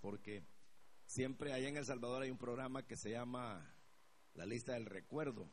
[0.00, 0.46] porque
[1.04, 3.76] siempre allá en El Salvador hay un programa que se llama
[4.32, 5.50] La Lista del Recuerdo.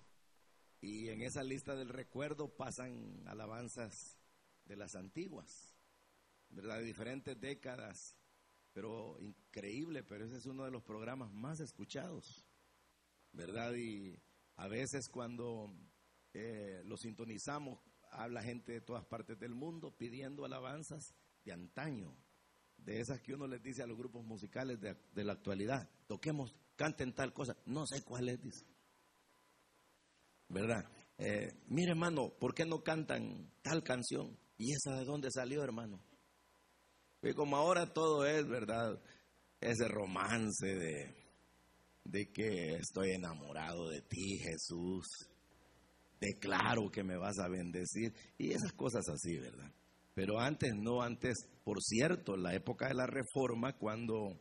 [0.79, 4.17] Y en esa lista del recuerdo pasan alabanzas
[4.63, 5.75] de las antiguas,
[6.47, 6.77] ¿verdad?
[6.77, 8.15] De diferentes décadas,
[8.71, 12.47] pero increíble, pero ese es uno de los programas más escuchados,
[13.33, 13.73] ¿verdad?
[13.75, 14.17] Y
[14.55, 15.75] a veces cuando
[16.33, 17.81] eh, lo sintonizamos,
[18.11, 21.13] habla gente de todas partes del mundo pidiendo alabanzas
[21.43, 22.15] de antaño,
[22.85, 26.55] de esas que uno les dice a los grupos musicales de, de la actualidad, toquemos,
[26.75, 28.65] canten tal cosa, no sé cuál es, dice.
[30.49, 30.83] ¿verdad?
[31.17, 34.37] Eh, mire, hermano, ¿por qué no cantan tal canción?
[34.57, 36.03] ¿Y esa de dónde salió, hermano?
[37.21, 39.01] Y como ahora todo es, ¿verdad?
[39.61, 41.15] Ese romance de,
[42.03, 45.05] de que estoy enamorado de ti, Jesús.
[46.19, 48.13] Declaro que me vas a bendecir.
[48.37, 49.71] Y esas cosas así, ¿verdad?
[50.19, 54.37] Pero antes, no antes, por cierto, la época de la reforma, cuando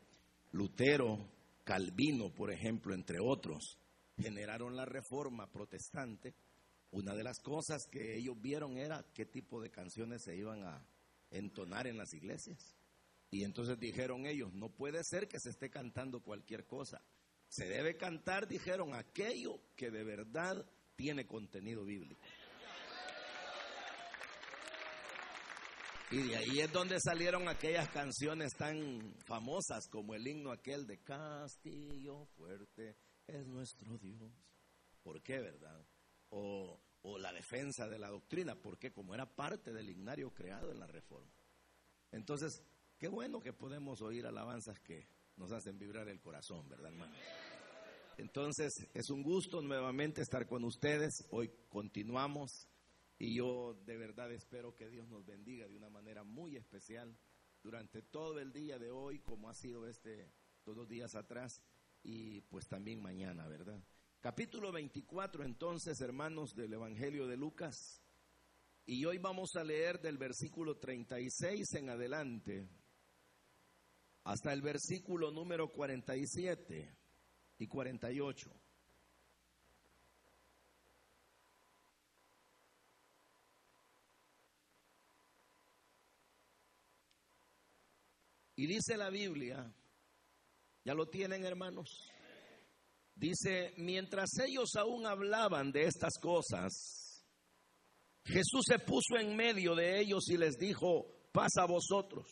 [0.51, 1.31] Lutero,
[1.63, 3.79] Calvino, por ejemplo, entre otros,
[4.17, 6.35] generaron la reforma protestante,
[6.91, 10.85] una de las cosas que ellos vieron era qué tipo de canciones se iban a
[11.31, 12.59] entonar en las iglesias.
[13.31, 17.01] Y entonces dijeron ellos, no puede ser que se esté cantando cualquier cosa.
[17.51, 22.21] Se debe cantar, dijeron, aquello que de verdad tiene contenido bíblico.
[26.11, 31.03] Y de ahí es donde salieron aquellas canciones tan famosas como el himno aquel de
[31.03, 34.33] Castillo Fuerte es nuestro Dios.
[35.03, 35.85] ¿Por qué, verdad?
[36.31, 36.81] O,
[37.19, 41.33] la defensa de la doctrina, porque como era parte del ignario creado en la reforma.
[42.11, 42.63] Entonces,
[42.99, 47.15] qué bueno que podemos oír alabanzas que nos hacen vibrar el corazón, ¿verdad, hermano?
[48.19, 51.27] Entonces, es un gusto nuevamente estar con ustedes.
[51.31, 52.69] Hoy continuamos
[53.19, 57.19] y yo de verdad espero que Dios nos bendiga de una manera muy especial
[57.63, 61.63] durante todo el día de hoy, como ha sido este todos los días atrás
[62.03, 63.83] y pues también mañana, ¿verdad?
[64.21, 68.03] Capítulo 24 entonces, hermanos, del Evangelio de Lucas.
[68.85, 72.69] Y hoy vamos a leer del versículo 36 en adelante
[74.25, 76.95] hasta el versículo número 47
[77.59, 78.58] y 48.
[88.59, 89.73] Y dice la Biblia,
[90.89, 92.11] ¿Ya lo tienen, hermanos?
[93.15, 97.27] Dice, mientras ellos aún hablaban de estas cosas,
[98.25, 102.27] Jesús se puso en medio de ellos y les dijo, pasa a vosotros.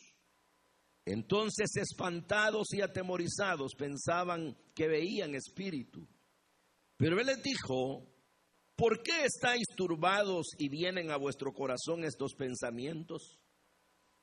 [1.05, 6.09] Entonces, espantados y atemorizados, pensaban que veían espíritu.
[6.97, 8.09] Pero Él les dijo,
[8.75, 13.39] ¿por qué estáis turbados y vienen a vuestro corazón estos pensamientos?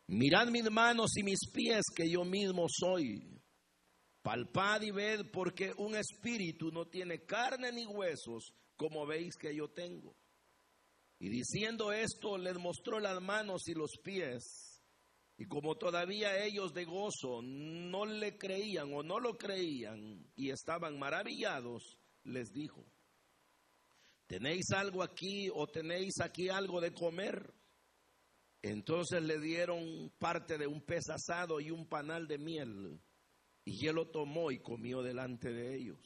[0.07, 3.41] Mirad mis manos y mis pies, que yo mismo soy.
[4.21, 9.69] Palpad y ved porque un espíritu no tiene carne ni huesos, como veis que yo
[9.69, 10.15] tengo.
[11.19, 14.81] Y diciendo esto, les mostró las manos y los pies.
[15.37, 20.99] Y como todavía ellos de gozo no le creían o no lo creían y estaban
[20.99, 22.85] maravillados, les dijo,
[24.27, 27.53] ¿tenéis algo aquí o tenéis aquí algo de comer?
[28.63, 32.97] Entonces le dieron parte de un pez asado y un panal de miel.
[33.65, 35.99] Y él lo tomó y comió delante de ellos.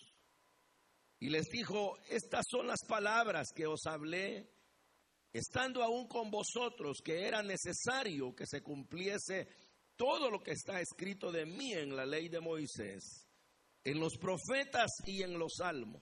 [1.19, 4.49] Y les dijo, estas son las palabras que os hablé,
[5.31, 9.47] estando aún con vosotros, que era necesario que se cumpliese
[9.95, 13.27] todo lo que está escrito de mí en la ley de Moisés,
[13.83, 16.01] en los profetas y en los salmos.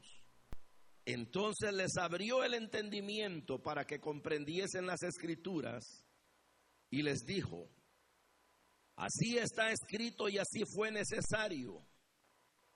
[1.04, 6.05] Entonces les abrió el entendimiento para que comprendiesen las escrituras
[6.90, 7.70] y les dijo,
[8.96, 11.86] Así está escrito y así fue necesario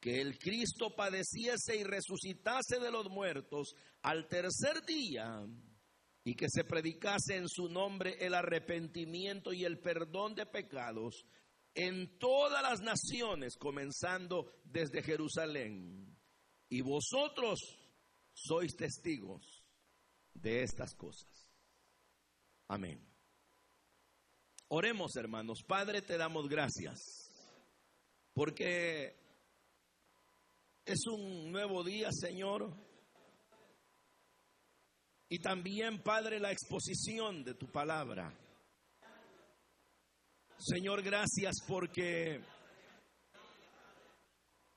[0.02, 5.46] que el Cristo padeciese y resucitase de los muertos al tercer día
[6.24, 11.26] y que se predicase en su nombre el arrepentimiento y el perdón de pecados
[11.74, 16.18] en todas las naciones, comenzando desde Jerusalén.
[16.68, 17.60] Y vosotros
[18.34, 19.64] sois testigos
[20.34, 21.50] de estas cosas.
[22.68, 23.09] Amén.
[24.72, 25.64] Oremos, hermanos.
[25.66, 27.32] Padre, te damos gracias.
[28.34, 29.16] Porque
[30.86, 32.72] es un nuevo día, Señor.
[35.28, 38.32] Y también, Padre, la exposición de tu palabra.
[40.60, 42.40] Señor, gracias porque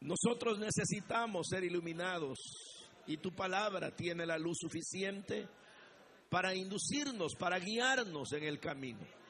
[0.01, 2.39] nosotros necesitamos ser iluminados
[3.07, 5.47] y tu palabra tiene la luz suficiente
[6.31, 9.22] para inducirnos, para guiarnos en el camino.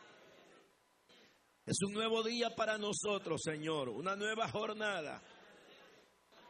[1.64, 5.22] Es un nuevo día para nosotros, Señor, una nueva jornada.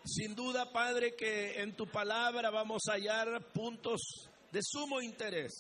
[0.04, 4.00] Sin duda, Padre, que en tu palabra vamos a hallar puntos
[4.50, 5.52] de sumo interés.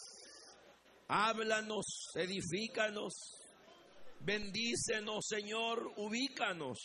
[1.06, 1.84] Háblanos,
[2.14, 3.12] edifícanos,
[4.20, 6.78] bendícenos, Señor, ubícanos.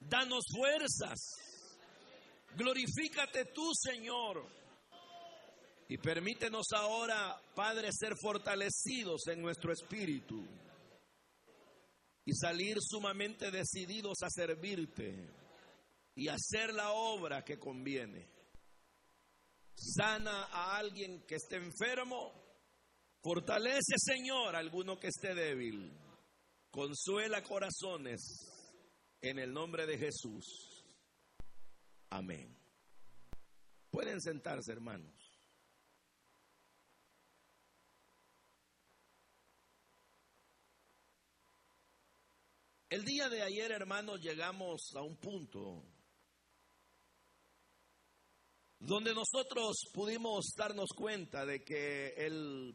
[0.00, 1.18] Danos fuerzas.
[2.54, 4.46] Glorifícate tú, Señor.
[5.88, 10.44] Y permítenos ahora, Padre, ser fortalecidos en nuestro espíritu
[12.28, 15.30] y salir sumamente decididos a servirte
[16.14, 18.28] y hacer la obra que conviene.
[19.74, 22.34] Sana a alguien que esté enfermo,
[23.22, 25.90] fortalece, Señor, a alguno que esté débil,
[26.70, 28.20] consuela corazones
[29.22, 30.84] en el nombre de Jesús.
[32.10, 32.54] Amén.
[33.90, 35.17] Pueden sentarse, hermanos.
[42.90, 45.84] El día de ayer, hermanos, llegamos a un punto
[48.78, 52.74] donde nosotros pudimos darnos cuenta de que el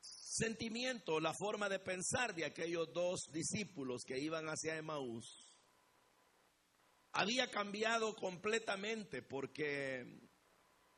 [0.00, 5.52] sentimiento, la forma de pensar de aquellos dos discípulos que iban hacia Emaús
[7.12, 10.22] había cambiado completamente porque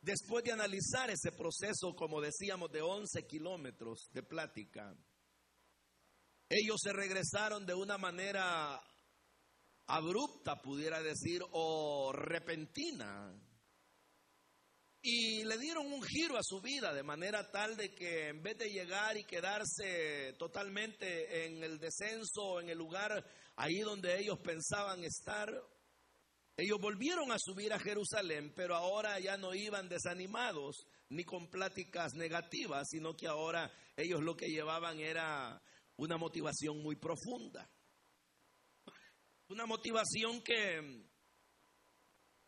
[0.00, 4.96] después de analizar ese proceso, como decíamos, de 11 kilómetros de plática,
[6.48, 8.80] ellos se regresaron de una manera
[9.86, 13.34] abrupta, pudiera decir, o repentina.
[15.02, 18.58] Y le dieron un giro a su vida de manera tal de que en vez
[18.58, 25.04] de llegar y quedarse totalmente en el descenso, en el lugar ahí donde ellos pensaban
[25.04, 25.48] estar,
[26.56, 32.14] ellos volvieron a subir a Jerusalén, pero ahora ya no iban desanimados ni con pláticas
[32.14, 35.62] negativas, sino que ahora ellos lo que llevaban era
[35.96, 37.70] una motivación muy profunda.
[39.48, 41.06] Una motivación que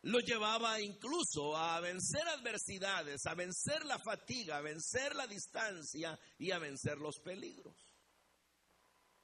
[0.01, 6.51] lo llevaba incluso a vencer adversidades, a vencer la fatiga, a vencer la distancia y
[6.51, 7.75] a vencer los peligros.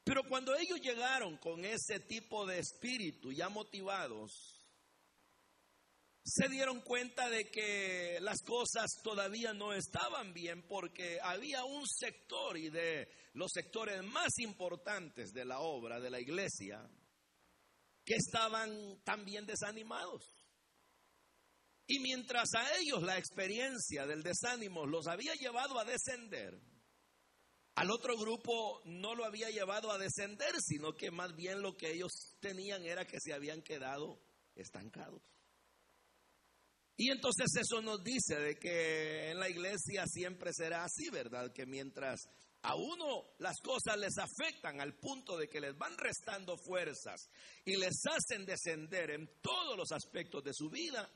[0.04, 4.55] Pero cuando ellos llegaron con ese tipo de espíritu ya motivados,
[6.26, 12.58] se dieron cuenta de que las cosas todavía no estaban bien porque había un sector
[12.58, 16.82] y de los sectores más importantes de la obra de la iglesia
[18.04, 20.24] que estaban también desanimados.
[21.86, 26.60] Y mientras a ellos la experiencia del desánimo los había llevado a descender,
[27.76, 31.92] al otro grupo no lo había llevado a descender, sino que más bien lo que
[31.92, 34.20] ellos tenían era que se habían quedado
[34.56, 35.35] estancados.
[36.98, 41.52] Y entonces eso nos dice de que en la iglesia siempre será así, ¿verdad?
[41.54, 42.22] Que mientras
[42.62, 47.30] a uno las cosas les afectan al punto de que les van restando fuerzas
[47.66, 51.10] y les hacen descender en todos los aspectos de su vida,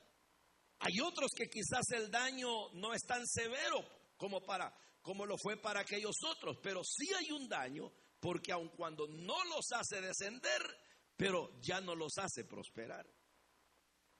[0.80, 3.84] hay otros que quizás el daño no es tan severo
[4.16, 4.72] como para
[5.02, 7.90] como lo fue para aquellos otros, pero sí hay un daño
[8.20, 10.62] porque aun cuando no los hace descender,
[11.16, 13.06] pero ya no los hace prosperar.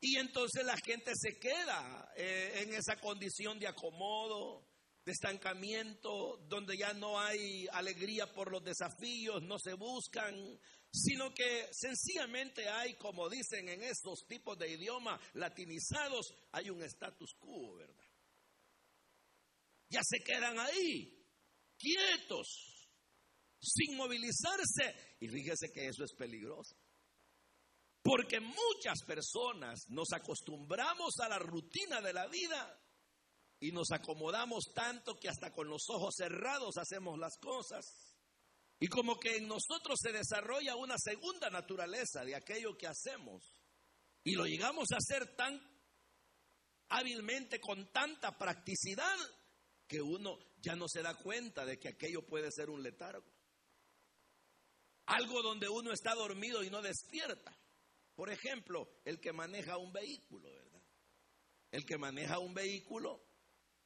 [0.00, 4.66] Y entonces la gente se queda eh, en esa condición de acomodo,
[5.04, 10.58] de estancamiento, donde ya no hay alegría por los desafíos, no se buscan,
[10.90, 17.34] sino que sencillamente hay, como dicen en estos tipos de idiomas latinizados, hay un status
[17.38, 18.04] quo, ¿verdad?
[19.90, 21.26] Ya se quedan ahí,
[21.76, 22.88] quietos,
[23.60, 25.16] sin movilizarse.
[25.20, 26.76] Y fíjese que eso es peligroso.
[28.02, 32.80] Porque muchas personas nos acostumbramos a la rutina de la vida
[33.60, 37.84] y nos acomodamos tanto que hasta con los ojos cerrados hacemos las cosas.
[38.78, 43.52] Y como que en nosotros se desarrolla una segunda naturaleza de aquello que hacemos.
[44.24, 45.60] Y lo llegamos a hacer tan
[46.88, 49.16] hábilmente, con tanta practicidad,
[49.86, 53.26] que uno ya no se da cuenta de que aquello puede ser un letargo.
[55.06, 57.56] Algo donde uno está dormido y no despierta.
[58.20, 60.82] Por ejemplo, el que maneja un vehículo, ¿verdad?
[61.70, 63.24] El que maneja un vehículo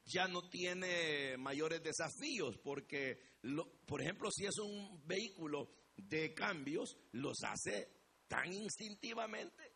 [0.04, 3.38] ya no tiene mayores desafíos porque,
[3.86, 7.88] por ejemplo, si es un vehículo de cambios, los hace
[8.26, 9.72] tan instintivamente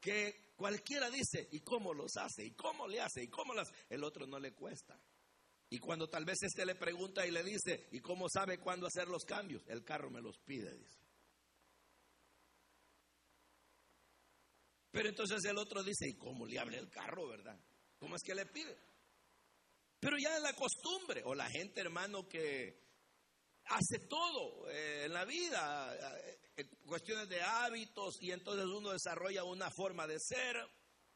[0.00, 2.46] que cualquiera dice, ¿y cómo los hace?
[2.46, 3.24] ¿Y cómo le hace?
[3.24, 3.70] ¿Y cómo las?
[3.90, 4.98] El otro no le cuesta.
[5.68, 9.08] Y cuando tal vez este le pregunta y le dice, ¿y cómo sabe cuándo hacer
[9.08, 9.62] los cambios?
[9.66, 11.07] El carro me los pide, dice.
[14.90, 17.58] Pero entonces el otro dice, ¿y cómo le abre el carro, verdad?
[17.98, 18.76] ¿Cómo es que le pide?
[20.00, 22.88] Pero ya es la costumbre, o la gente, hermano, que
[23.66, 25.96] hace todo eh, en la vida,
[26.56, 30.56] eh, cuestiones de hábitos, y entonces uno desarrolla una forma de ser.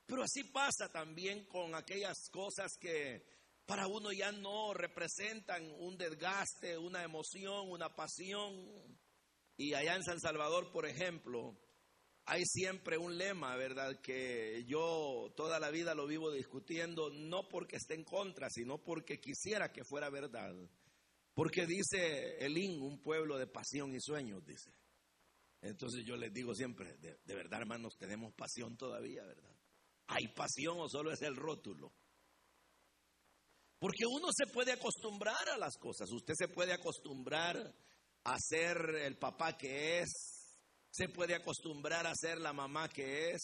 [0.05, 3.25] Pero así pasa también con aquellas cosas que
[3.65, 8.99] para uno ya no representan un desgaste, una emoción, una pasión.
[9.57, 11.57] Y allá en San Salvador, por ejemplo,
[12.25, 14.01] hay siempre un lema, ¿verdad?
[14.01, 19.19] Que yo toda la vida lo vivo discutiendo, no porque esté en contra, sino porque
[19.19, 20.55] quisiera que fuera verdad.
[21.35, 24.73] Porque dice Elín, un pueblo de pasión y sueños, dice.
[25.63, 29.57] Entonces yo les digo siempre, de, verdad hermanos, tenemos pasión todavía, ¿verdad?
[30.09, 31.93] ¿Hay pasión o solo es el rótulo?
[33.79, 37.75] Porque uno se puede acostumbrar a las cosas, usted se puede acostumbrar
[38.25, 40.09] a ser el papá que es,
[40.93, 43.41] se puede acostumbrar a ser la mamá que es,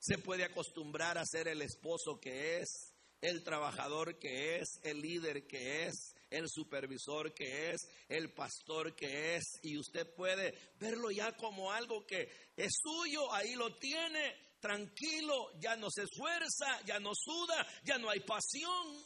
[0.00, 5.46] se puede acostumbrar a ser el esposo que es, el trabajador que es, el líder
[5.46, 11.36] que es, el supervisor que es, el pastor que es, y usted puede verlo ya
[11.36, 17.12] como algo que es suyo, ahí lo tiene, tranquilo, ya no se esfuerza, ya no
[17.14, 19.00] suda, ya no hay pasión,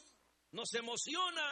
[0.51, 1.45] no se emociona.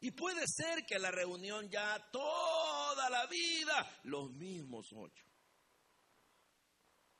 [0.00, 5.25] Y puede ser que la reunión ya toda la vida, los mismos ocho.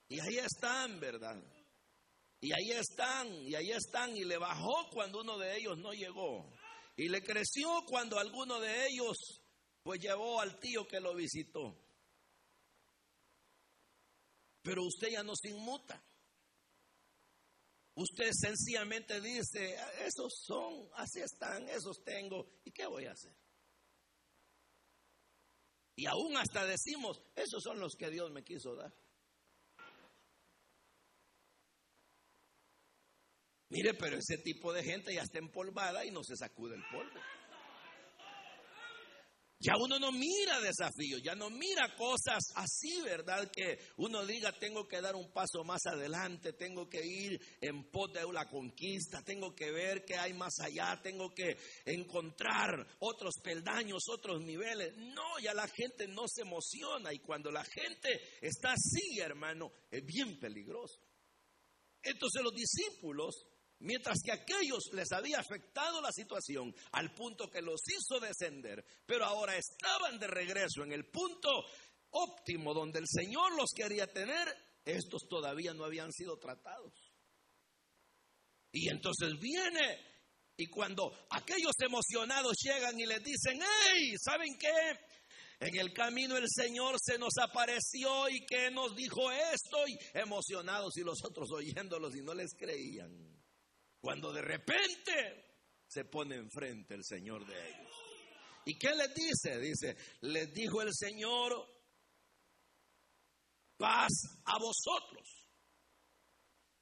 [0.08, 1.42] Y ahí están, ¿verdad?
[2.40, 6.52] Y ahí están, y ahí están, y le bajó cuando uno de ellos no llegó.
[6.96, 9.16] Y le creció cuando alguno de ellos
[9.82, 11.76] pues llevó al tío que lo visitó.
[14.62, 16.02] Pero usted ya no se inmuta.
[17.94, 23.34] Usted sencillamente dice, esos son, así están, esos tengo, ¿y qué voy a hacer?
[25.94, 28.92] Y aún hasta decimos, esos son los que Dios me quiso dar.
[33.68, 37.20] Mire, pero ese tipo de gente ya está empolvada y no se sacude el polvo.
[39.58, 43.50] Ya uno no mira desafíos, ya no mira cosas así, ¿verdad?
[43.50, 48.12] Que uno diga, tengo que dar un paso más adelante, tengo que ir en pos
[48.12, 51.56] de la conquista, tengo que ver qué hay más allá, tengo que
[51.86, 54.94] encontrar otros peldaños, otros niveles.
[54.98, 60.04] No, ya la gente no se emociona y cuando la gente está así, hermano, es
[60.04, 61.00] bien peligroso.
[62.02, 63.34] Entonces los discípulos
[63.80, 69.24] Mientras que aquellos les había afectado la situación al punto que los hizo descender, pero
[69.24, 71.50] ahora estaban de regreso en el punto
[72.10, 74.48] óptimo donde el Señor los quería tener,
[74.84, 76.92] estos todavía no habían sido tratados.
[78.72, 79.98] Y entonces viene
[80.56, 84.98] y cuando aquellos emocionados llegan y les dicen, hey, ¿saben qué?
[85.60, 90.96] En el camino el Señor se nos apareció y que nos dijo esto y emocionados
[90.96, 93.35] y los otros oyéndolos y no les creían.
[94.00, 95.46] Cuando de repente
[95.86, 97.92] se pone enfrente el Señor de ellos.
[98.66, 99.58] ¿Y qué les dice?
[99.58, 101.66] Dice, les dijo el Señor,
[103.76, 104.12] paz
[104.44, 105.46] a vosotros.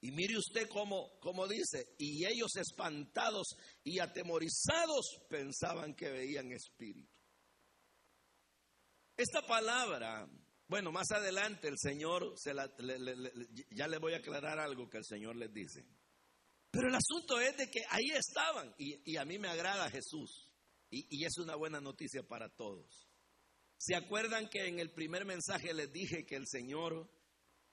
[0.01, 7.11] Y mire usted cómo, cómo dice, y ellos espantados y atemorizados pensaban que veían espíritu.
[9.17, 10.29] Esta palabra,
[10.69, 12.71] bueno, más adelante el Señor, se la,
[13.71, 15.87] ya le voy a aclarar algo que el Señor les dice.
[16.75, 20.51] Pero el asunto es de que ahí estaban y, a mí me agrada Jesús
[20.91, 23.09] y, y es una buena noticia para todos.
[23.77, 27.09] ¿Se acuerdan que en el primer mensaje les dije que el Señor,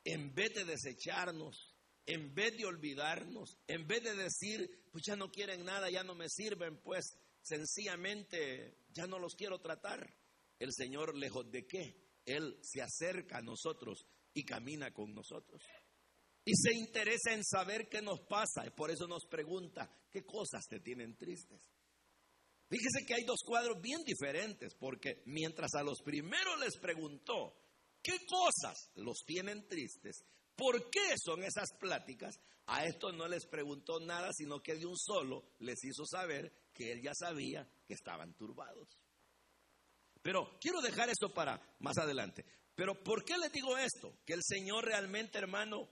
[0.03, 5.31] en vez de desecharnos, en vez de olvidarnos, en vez de decir, pues ya no
[5.31, 10.13] quieren nada, ya no me sirven, pues sencillamente ya no los quiero tratar,
[10.59, 15.63] el Señor lejos de qué, Él se acerca a nosotros y camina con nosotros.
[16.43, 18.65] Y se interesa en saber qué nos pasa.
[18.65, 21.61] Y por eso nos pregunta, ¿qué cosas te tienen tristes?
[22.67, 27.53] Fíjese que hay dos cuadros bien diferentes, porque mientras a los primeros les preguntó,
[28.01, 30.23] ¿qué cosas los tienen tristes?
[30.55, 32.39] ¿Por qué son esas pláticas?
[32.67, 36.93] A estos no les preguntó nada, sino que de un solo les hizo saber que
[36.93, 38.87] él ya sabía que estaban turbados.
[40.21, 42.45] Pero quiero dejar esto para más adelante.
[42.75, 44.19] Pero ¿por qué les digo esto?
[44.25, 45.89] Que el Señor realmente, hermano,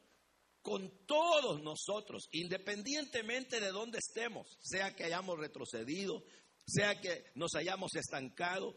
[0.61, 6.23] con todos nosotros, independientemente de dónde estemos, sea que hayamos retrocedido,
[6.65, 8.75] sea que nos hayamos estancado,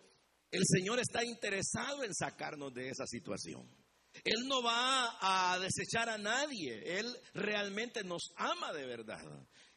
[0.51, 3.69] el Señor está interesado en sacarnos de esa situación.
[4.25, 9.25] Él no va a desechar a nadie, Él realmente nos ama de verdad.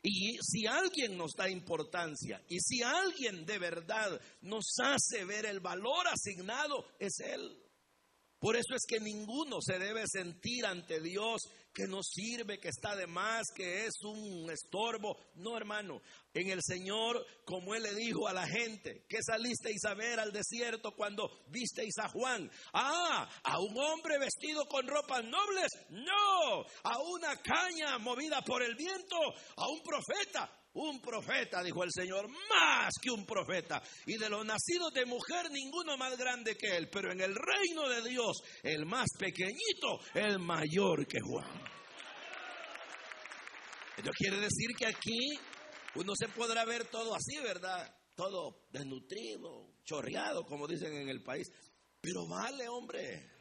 [0.02, 5.62] Y si alguien nos da importancia y si alguien de verdad nos hace ver el
[5.62, 7.58] valor asignado, es Él.
[8.38, 11.42] Por eso es que ninguno se debe sentir ante Dios
[11.76, 15.18] que no sirve, que está de más, que es un estorbo.
[15.36, 16.02] No, hermano.
[16.34, 20.32] En el Señor, como Él le dijo a la gente, que salisteis a ver al
[20.32, 22.50] desierto cuando visteis a Juan.
[22.74, 25.68] Ah, a un hombre vestido con ropas nobles.
[25.90, 29.18] No, a una caña movida por el viento,
[29.58, 30.50] a un profeta.
[30.76, 33.82] Un profeta, dijo el Señor, más que un profeta.
[34.06, 36.90] Y de los nacidos de mujer, ninguno más grande que él.
[36.92, 41.62] Pero en el reino de Dios, el más pequeñito, el mayor que Juan.
[43.98, 45.40] Esto quiere decir que aquí
[45.96, 47.96] uno se podrá ver todo así, ¿verdad?
[48.14, 51.48] Todo desnutrido, chorreado, como dicen en el país.
[52.02, 53.35] Pero vale, hombre.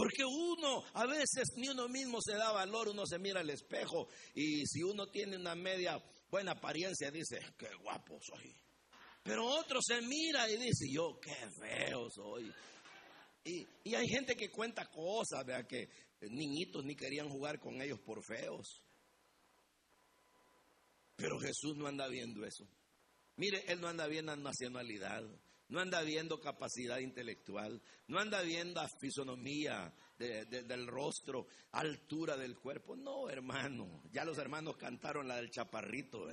[0.00, 4.08] Porque uno a veces ni uno mismo se da valor, uno se mira al espejo
[4.34, 8.50] y si uno tiene una media buena apariencia dice, qué guapo soy.
[9.22, 12.50] Pero otro se mira y dice, yo qué feo soy.
[13.44, 15.90] Y, hay gente que cuenta cosas, vea que
[16.22, 18.82] niñitos ni querían jugar con ellos por feos.
[21.14, 22.66] Pero Jesús no anda viendo eso.
[23.36, 25.24] Mire, Él no anda viendo nacionalidad,
[25.70, 32.96] no anda viendo capacidad intelectual, no anda viendo fisonomía del rostro, altura del cuerpo.
[32.96, 36.26] No, hermano, ya los hermanos cantaron la del chaparrito.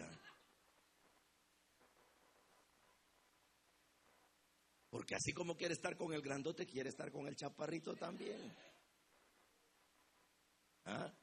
[4.90, 8.56] Porque así como quiere estar con el grandote, quiere estar con el chaparrito también.
[10.86, 11.14] ¿Ah?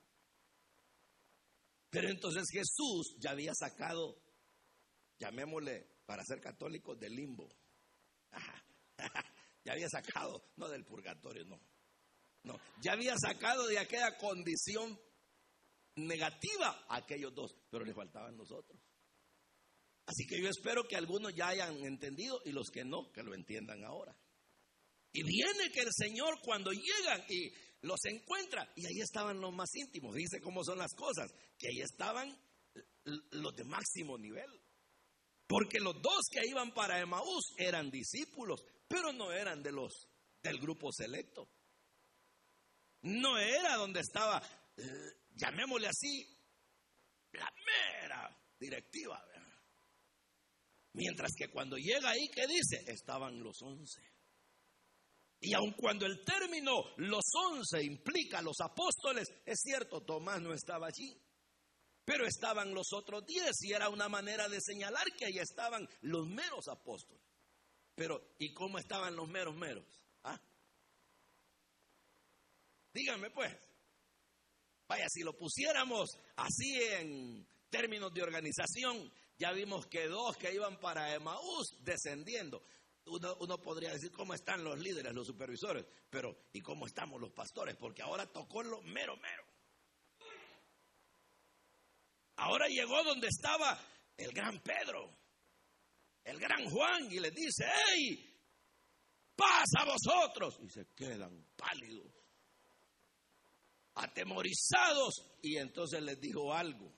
[1.90, 4.22] Pero entonces Jesús ya había sacado,
[5.18, 7.48] llamémosle para ser católicos, del limbo.
[9.64, 11.60] ya había sacado, no del purgatorio, no.
[12.42, 15.00] No, ya había sacado de aquella condición
[15.96, 18.78] negativa a aquellos dos, pero le faltaban nosotros.
[20.06, 23.34] Así que yo espero que algunos ya hayan entendido y los que no, que lo
[23.34, 24.14] entiendan ahora.
[25.12, 27.50] Y viene que el Señor cuando llegan y
[27.82, 31.80] los encuentra, y ahí estaban los más íntimos, dice cómo son las cosas, que ahí
[31.80, 32.36] estaban
[33.04, 34.50] los de máximo nivel.
[35.46, 40.08] Porque los dos que iban para Emaús eran discípulos, pero no eran de los
[40.42, 41.48] del grupo selecto.
[43.02, 44.42] No era donde estaba,
[44.76, 44.82] eh,
[45.34, 46.26] llamémosle así,
[47.32, 49.22] la mera directiva.
[50.94, 52.84] Mientras que cuando llega ahí, ¿qué dice?
[52.86, 54.00] Estaban los once.
[55.40, 60.86] Y aun cuando el término los once implica los apóstoles, es cierto, Tomás no estaba
[60.86, 61.20] allí.
[62.04, 66.26] Pero estaban los otros diez y era una manera de señalar que ahí estaban los
[66.26, 67.22] meros apóstoles.
[67.94, 69.86] Pero, ¿y cómo estaban los meros meros?
[70.24, 70.38] ¿Ah?
[72.92, 73.56] Díganme pues.
[74.86, 80.78] Vaya, si lo pusiéramos así en términos de organización, ya vimos que dos que iban
[80.78, 82.62] para Emaús descendiendo.
[83.06, 87.32] Uno, uno, podría decir cómo están los líderes, los supervisores, pero ¿y cómo estamos los
[87.32, 87.76] pastores?
[87.76, 89.44] Porque ahora tocó lo mero, mero.
[92.36, 93.78] Ahora llegó donde estaba
[94.16, 95.16] el gran Pedro,
[96.24, 98.30] el gran Juan, y les dice, ¡hey!
[99.36, 100.58] ¡Pasa vosotros!
[100.62, 102.12] Y se quedan pálidos,
[103.94, 105.38] atemorizados.
[105.42, 106.92] Y entonces les dijo algo.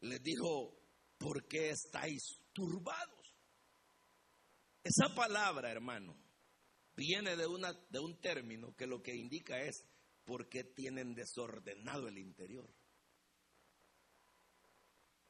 [0.00, 0.80] Les dijo,
[1.18, 3.20] ¿por qué estáis turbados?
[4.82, 6.16] Esa palabra, hermano,
[6.96, 9.84] viene de, una, de un término que lo que indica es
[10.24, 12.72] por qué tienen desordenado el interior.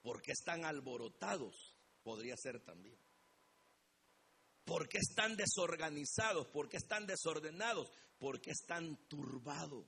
[0.03, 1.77] ¿Por qué están alborotados?
[2.03, 2.99] Podría ser también.
[4.65, 6.47] ¿Por qué están desorganizados?
[6.49, 7.91] ¿Por qué están desordenados?
[8.19, 9.87] ¿Por qué están turbados?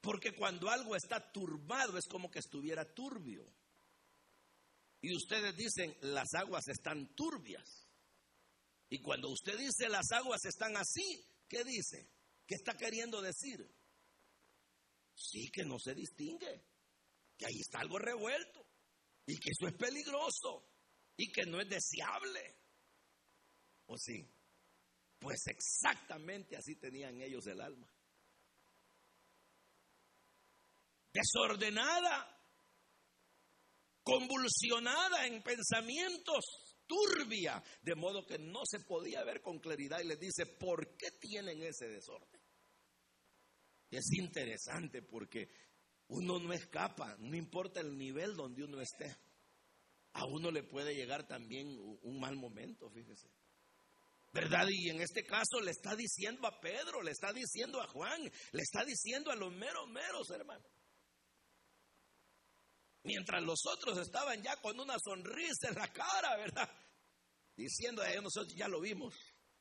[0.00, 3.44] Porque cuando algo está turbado es como que estuviera turbio.
[5.00, 7.86] Y ustedes dicen, las aguas están turbias.
[8.90, 12.10] Y cuando usted dice las aguas están así, ¿qué dice?
[12.46, 13.68] ¿Qué está queriendo decir?
[15.14, 16.64] Sí que no se distingue
[17.38, 18.66] que ahí está algo revuelto
[19.24, 20.66] y que eso es peligroso
[21.16, 22.56] y que no es deseable.
[23.86, 24.28] ¿O sí?
[25.18, 27.88] Pues exactamente así tenían ellos el alma.
[31.12, 32.38] Desordenada,
[34.02, 36.44] convulsionada en pensamientos,
[36.86, 41.12] turbia, de modo que no se podía ver con claridad y les dice, ¿por qué
[41.12, 42.40] tienen ese desorden?
[43.90, 45.48] Es interesante porque
[46.08, 49.16] uno no escapa, no importa el nivel donde uno esté.
[50.12, 53.28] A uno le puede llegar también un mal momento, fíjese.
[54.32, 54.66] ¿Verdad?
[54.70, 58.62] Y en este caso le está diciendo a Pedro, le está diciendo a Juan, le
[58.62, 60.64] está diciendo a los meros meros, hermano.
[63.04, 66.68] Mientras los otros estaban ya con una sonrisa en la cara, ¿verdad?
[67.58, 69.14] diciendo, a nosotros ya lo vimos,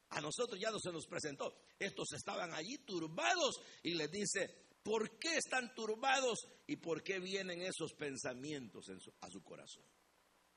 [0.10, 1.54] a nosotros ya no se nos presentó.
[1.80, 7.62] Estos estaban allí turbados y les dice, ¿por qué están turbados y por qué vienen
[7.62, 9.84] esos pensamientos a su corazón?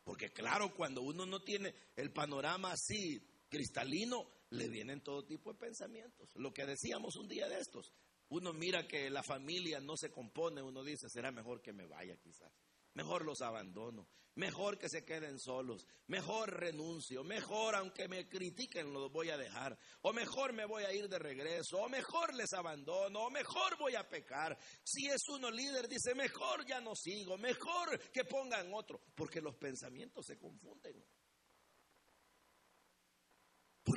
[0.05, 5.59] Porque claro, cuando uno no tiene el panorama así cristalino, le vienen todo tipo de
[5.59, 6.31] pensamientos.
[6.37, 7.93] Lo que decíamos un día de estos,
[8.29, 12.16] uno mira que la familia no se compone, uno dice, será mejor que me vaya
[12.16, 12.53] quizás.
[12.94, 19.11] Mejor los abandono, mejor que se queden solos, mejor renuncio, mejor aunque me critiquen los
[19.12, 23.26] voy a dejar, o mejor me voy a ir de regreso, o mejor les abandono,
[23.26, 24.59] o mejor voy a pecar.
[24.83, 29.57] Si es uno líder, dice, mejor ya no sigo, mejor que pongan otro, porque los
[29.57, 31.05] pensamientos se confunden.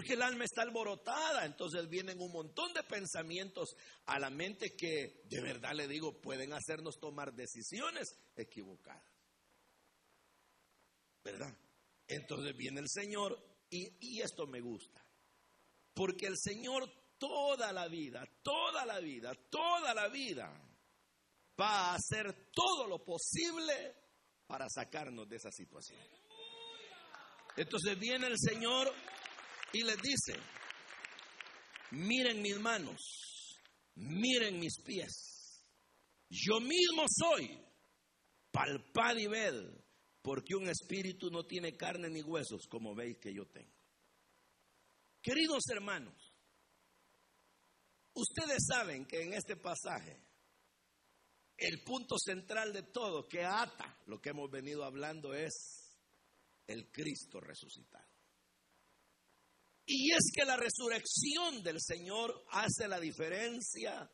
[0.04, 3.74] Porque el alma está alborotada, entonces vienen un montón de pensamientos
[4.06, 9.02] a la mente que, de verdad le digo, pueden hacernos tomar decisiones equivocadas.
[11.24, 11.58] ¿Verdad?
[12.06, 15.02] Entonces viene el Señor y, y esto me gusta.
[15.94, 20.52] Porque el Señor toda la vida, toda la vida, toda la vida
[21.58, 23.96] va a hacer todo lo posible
[24.48, 26.02] para sacarnos de esa situación.
[27.56, 28.92] Entonces viene el Señor
[29.74, 30.40] y les dice,
[31.92, 33.60] miren mis manos,
[33.96, 35.64] miren mis pies,
[36.30, 37.60] yo mismo soy,
[38.52, 39.84] palpad y ved,
[40.22, 43.74] porque un espíritu no tiene carne ni huesos como veis que yo tengo.
[45.22, 46.34] Queridos hermanos,
[48.14, 50.22] ustedes saben que en este pasaje
[51.58, 55.98] el punto central de todo que ata lo que hemos venido hablando es
[56.68, 58.13] el Cristo resucitado.
[59.86, 64.10] Y es que la resurrección del Señor hace la diferencia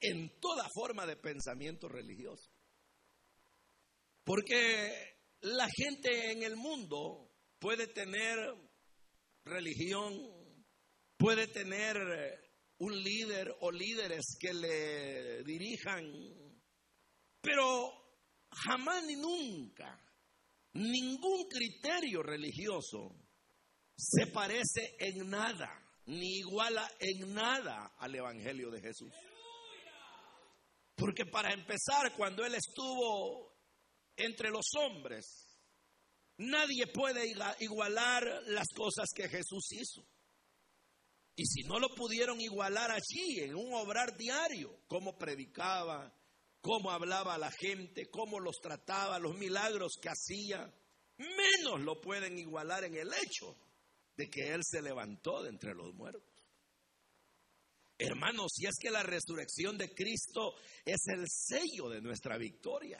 [0.00, 2.50] en toda forma de pensamiento religioso.
[4.24, 8.38] Porque la gente en el mundo puede tener
[9.44, 10.14] religión,
[11.16, 11.96] puede tener
[12.78, 16.10] un líder o líderes que le dirijan,
[17.42, 17.92] pero
[18.50, 20.02] jamás ni nunca
[20.72, 23.19] ningún criterio religioso
[24.00, 25.70] se parece en nada,
[26.06, 29.12] ni iguala en nada al Evangelio de Jesús.
[30.96, 33.54] Porque para empezar, cuando Él estuvo
[34.16, 35.54] entre los hombres,
[36.38, 40.02] nadie puede igualar las cosas que Jesús hizo.
[41.36, 46.14] Y si no lo pudieron igualar allí, en un obrar diario, cómo predicaba,
[46.62, 50.72] cómo hablaba a la gente, cómo los trataba, los milagros que hacía,
[51.18, 53.56] menos lo pueden igualar en el hecho
[54.16, 56.24] de que Él se levantó de entre los muertos.
[57.98, 62.98] Hermanos, si es que la resurrección de Cristo es el sello de nuestra victoria.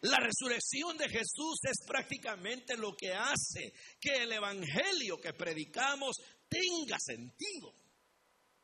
[0.00, 6.16] La resurrección de Jesús es prácticamente lo que hace que el Evangelio que predicamos
[6.48, 7.74] tenga sentido.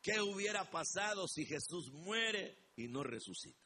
[0.00, 3.62] ¿Qué hubiera pasado si Jesús muere y no resucita?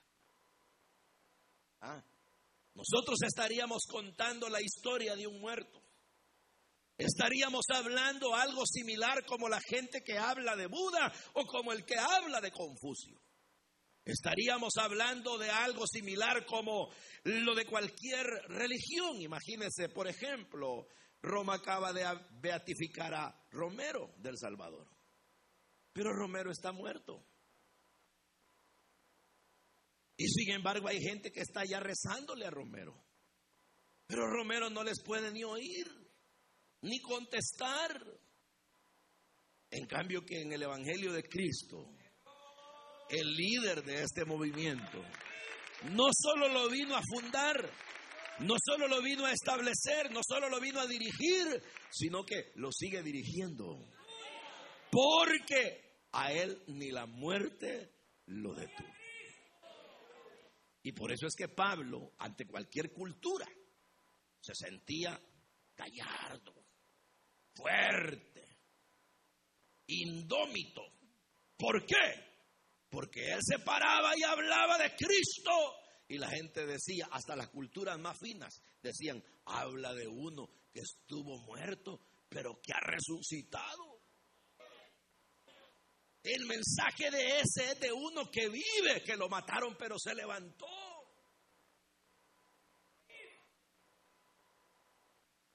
[1.80, 2.02] ¿Ah?
[2.74, 5.80] Nosotros estaríamos contando la historia de un muerto.
[6.98, 11.96] Estaríamos hablando algo similar como la gente que habla de Buda o como el que
[11.96, 13.20] habla de Confucio.
[14.02, 16.88] Estaríamos hablando de algo similar como
[17.24, 19.20] lo de cualquier religión.
[19.20, 20.86] Imagínense, por ejemplo,
[21.20, 22.04] Roma acaba de
[22.40, 24.88] beatificar a Romero del Salvador.
[25.92, 27.26] Pero Romero está muerto.
[30.16, 33.04] Y sin embargo hay gente que está ya rezándole a Romero.
[34.06, 36.05] Pero Romero no les puede ni oír
[36.86, 38.02] ni contestar.
[39.70, 41.90] En cambio que en el Evangelio de Cristo,
[43.10, 45.02] el líder de este movimiento,
[45.90, 47.70] no solo lo vino a fundar,
[48.40, 52.70] no solo lo vino a establecer, no solo lo vino a dirigir, sino que lo
[52.72, 53.76] sigue dirigiendo.
[54.90, 57.92] Porque a él ni la muerte
[58.26, 58.94] lo detuvo.
[60.82, 63.46] Y por eso es que Pablo, ante cualquier cultura,
[64.40, 65.20] se sentía
[65.76, 66.65] gallardo,
[67.56, 68.44] fuerte,
[69.86, 70.82] indómito.
[71.56, 72.26] ¿Por qué?
[72.90, 75.52] Porque él se paraba y hablaba de Cristo.
[76.08, 81.38] Y la gente decía, hasta las culturas más finas, decían, habla de uno que estuvo
[81.38, 83.96] muerto, pero que ha resucitado.
[86.22, 90.66] El mensaje de ese es de uno que vive, que lo mataron, pero se levantó.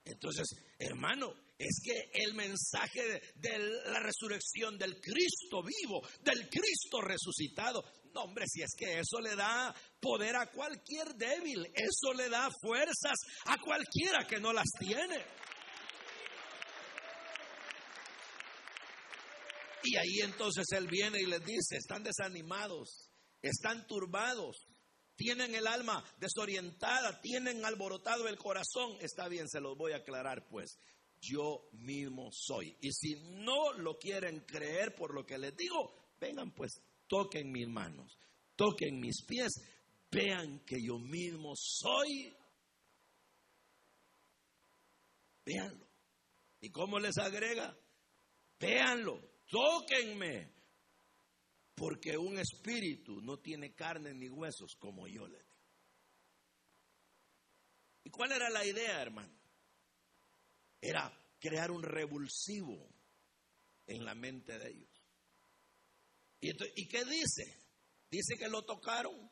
[0.04, 7.84] Entonces, hermano, es que el mensaje de, la resurrección del Cristo vivo, del Cristo resucitado,
[8.14, 12.50] no hombre, si es que eso le da poder a cualquier débil, eso le da
[12.60, 15.24] fuerzas a cualquiera que no las tiene.
[19.84, 23.10] Y ahí entonces él viene y les dice, están desanimados,
[23.40, 24.68] están turbados,
[25.16, 28.96] tienen el alma desorientada, tienen alborotado el corazón.
[29.00, 30.78] Está bien, se los voy a aclarar pues.
[31.22, 32.76] Yo mismo soy.
[32.80, 37.68] Y si no lo quieren creer por lo que les digo, vengan pues, toquen mis
[37.68, 38.18] manos,
[38.56, 39.52] toquen mis pies,
[40.10, 42.34] vean que yo mismo soy.
[45.44, 45.86] Véanlo.
[46.60, 47.76] ¿Y cómo les agrega?
[48.58, 50.52] Véanlo, tóquenme.
[51.76, 55.52] Porque un espíritu no tiene carne ni huesos como yo le digo.
[58.04, 59.41] ¿Y cuál era la idea, hermano?
[60.82, 62.92] Era crear un revulsivo
[63.86, 65.02] en la mente de ellos.
[66.40, 67.56] ¿Y, ¿Y qué dice?
[68.10, 69.30] Dice que lo tocaron.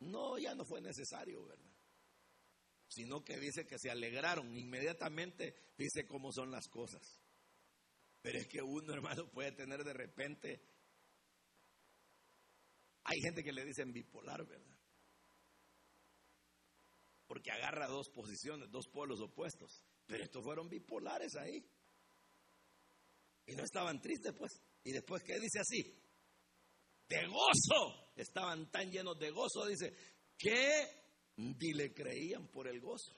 [0.00, 1.72] No, ya no fue necesario, ¿verdad?
[2.88, 4.54] Sino que dice que se alegraron.
[4.54, 7.22] Inmediatamente dice cómo son las cosas.
[8.20, 10.60] Pero es que uno, hermano, puede tener de repente.
[13.04, 14.71] Hay gente que le dicen bipolar, ¿verdad?
[17.32, 19.82] Porque agarra dos posiciones, dos polos opuestos.
[20.06, 21.66] Pero estos fueron bipolares ahí.
[23.46, 24.52] Y no estaban tristes, pues.
[24.84, 25.98] Y después, ¿qué dice así?
[27.08, 28.12] De gozo.
[28.16, 29.96] Estaban tan llenos de gozo, dice,
[30.36, 33.16] que ni le creían por el gozo.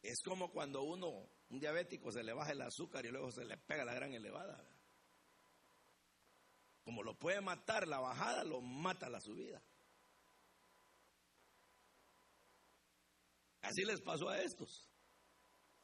[0.00, 3.58] Es como cuando uno, un diabético, se le baja el azúcar y luego se le
[3.58, 4.66] pega la gran elevada.
[6.86, 9.60] Como lo puede matar la bajada, lo mata la subida.
[13.60, 14.88] Así les pasó a estos.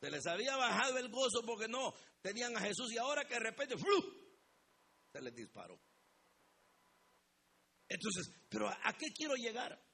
[0.01, 3.41] Se les había bajado el gozo porque no tenían a Jesús y ahora que de
[3.41, 3.75] repente
[5.13, 5.77] se les disparó.
[7.89, 9.85] Entonces, pero ¿a qué quiero llegar?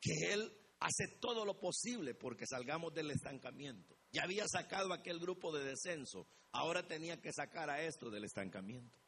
[0.00, 3.94] Que Él hace todo lo posible porque salgamos del estancamiento.
[4.10, 9.03] Ya había sacado aquel grupo de descenso, ahora tenía que sacar a esto del estancamiento.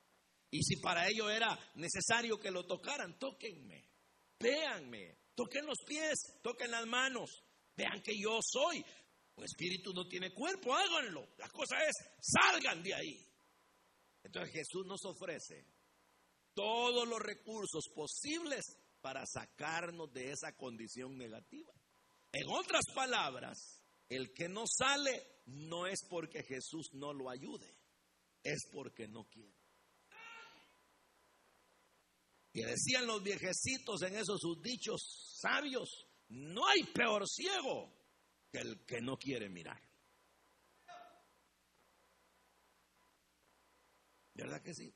[0.50, 3.84] Y si para ello era necesario que lo tocaran, tóquenme,
[4.38, 7.30] véanme, toquen los pies, toquen las manos,
[7.76, 8.84] vean que yo soy.
[9.36, 11.28] Un espíritu no tiene cuerpo, háganlo.
[11.36, 13.26] La cosa es, salgan de ahí.
[14.22, 15.66] Entonces Jesús nos ofrece
[16.54, 18.64] todos los recursos posibles
[19.00, 21.72] para sacarnos de esa condición negativa.
[22.32, 27.76] En otras palabras, el que no sale no es porque Jesús no lo ayude,
[28.42, 29.55] es porque no quiere.
[32.56, 37.92] Y decían los viejecitos en esos sus dichos sabios, no hay peor ciego
[38.50, 39.78] que el que no quiere mirar.
[44.32, 44.90] ¿Verdad que sí?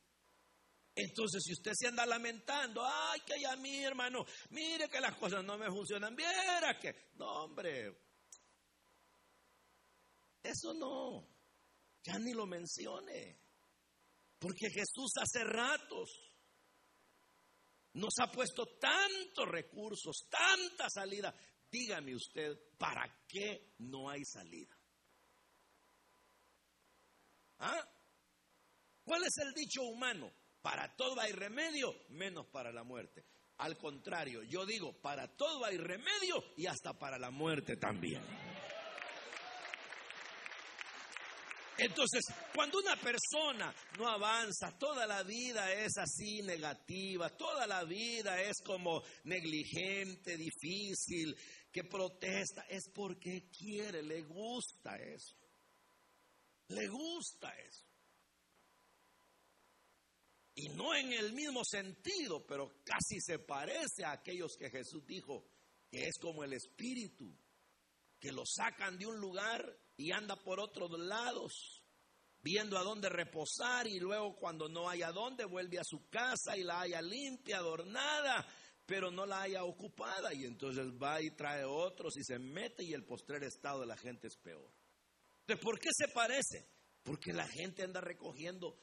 [0.94, 5.44] Entonces, si usted se anda lamentando, ay, que ya mi hermano, mire que las cosas
[5.44, 7.94] no me funcionan, viera que, no, hombre,
[10.42, 11.29] eso no,
[12.03, 13.38] ya ni lo mencione,
[14.38, 16.30] porque Jesús hace ratos
[17.94, 21.35] nos ha puesto tantos recursos, tanta salida.
[21.70, 24.76] Dígame usted, ¿para qué no hay salida?
[27.59, 27.85] ¿Ah?
[29.05, 30.33] ¿Cuál es el dicho humano?
[30.62, 33.24] Para todo hay remedio, menos para la muerte.
[33.59, 38.22] Al contrario, yo digo, para todo hay remedio y hasta para la muerte también.
[41.83, 48.38] Entonces, cuando una persona no avanza, toda la vida es así negativa, toda la vida
[48.43, 51.35] es como negligente, difícil,
[51.73, 55.35] que protesta, es porque quiere, le gusta eso.
[56.69, 57.87] Le gusta eso.
[60.57, 65.47] Y no en el mismo sentido, pero casi se parece a aquellos que Jesús dijo,
[65.90, 67.35] que es como el espíritu,
[68.19, 69.64] que lo sacan de un lugar
[70.01, 71.85] y anda por otros lados,
[72.43, 76.63] viendo a dónde reposar y luego cuando no haya dónde vuelve a su casa y
[76.63, 78.47] la haya limpia, adornada,
[78.87, 82.95] pero no la haya ocupada y entonces va y trae otros y se mete y
[82.95, 84.73] el postrer estado de la gente es peor.
[85.41, 86.67] Entonces, ¿por qué se parece?
[87.03, 88.79] Porque la gente anda recogiendo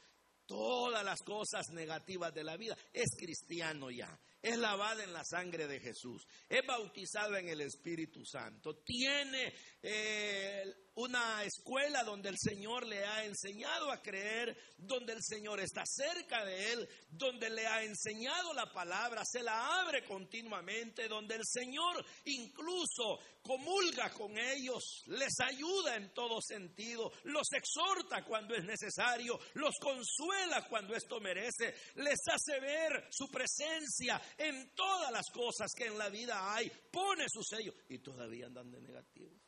[0.46, 2.78] todas las cosas negativas de la vida.
[2.94, 8.24] Es cristiano ya, es lavado en la sangre de Jesús, es bautizado en el Espíritu
[8.26, 15.22] Santo, tiene eh, una escuela donde el Señor le ha enseñado a creer, donde el
[15.22, 21.08] Señor está cerca de él, donde le ha enseñado la palabra, se la abre continuamente,
[21.08, 28.56] donde el Señor incluso comulga con ellos, les ayuda en todo sentido, los exhorta cuando
[28.56, 35.30] es necesario, los consuela cuando esto merece, les hace ver su presencia en todas las
[35.30, 39.47] cosas que en la vida hay, pone su sello y todavía andan de negativos.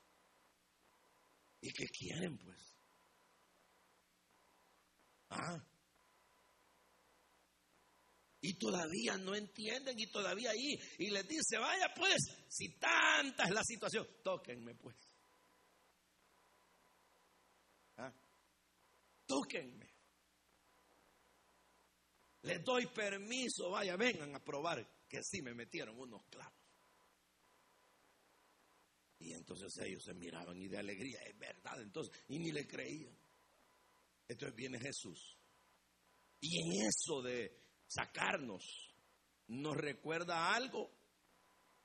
[1.61, 2.77] ¿Y qué quieren, pues?
[5.29, 5.63] Ah.
[8.41, 10.79] Y todavía no entienden y todavía ahí.
[10.97, 12.17] Y les dice, vaya pues,
[12.47, 14.95] si tanta es la situación, tóquenme pues.
[17.97, 18.13] ¿Ah?
[19.25, 19.93] Tóquenme.
[22.43, 26.58] Les doy permiso, vaya, vengan a probar que sí me metieron unos clavos.
[29.19, 33.13] Y entonces ellos se miraban y de alegría, es verdad, entonces, y ni le creían.
[34.27, 35.37] Entonces viene Jesús.
[36.39, 38.63] Y en eso de sacarnos,
[39.47, 40.91] nos recuerda algo.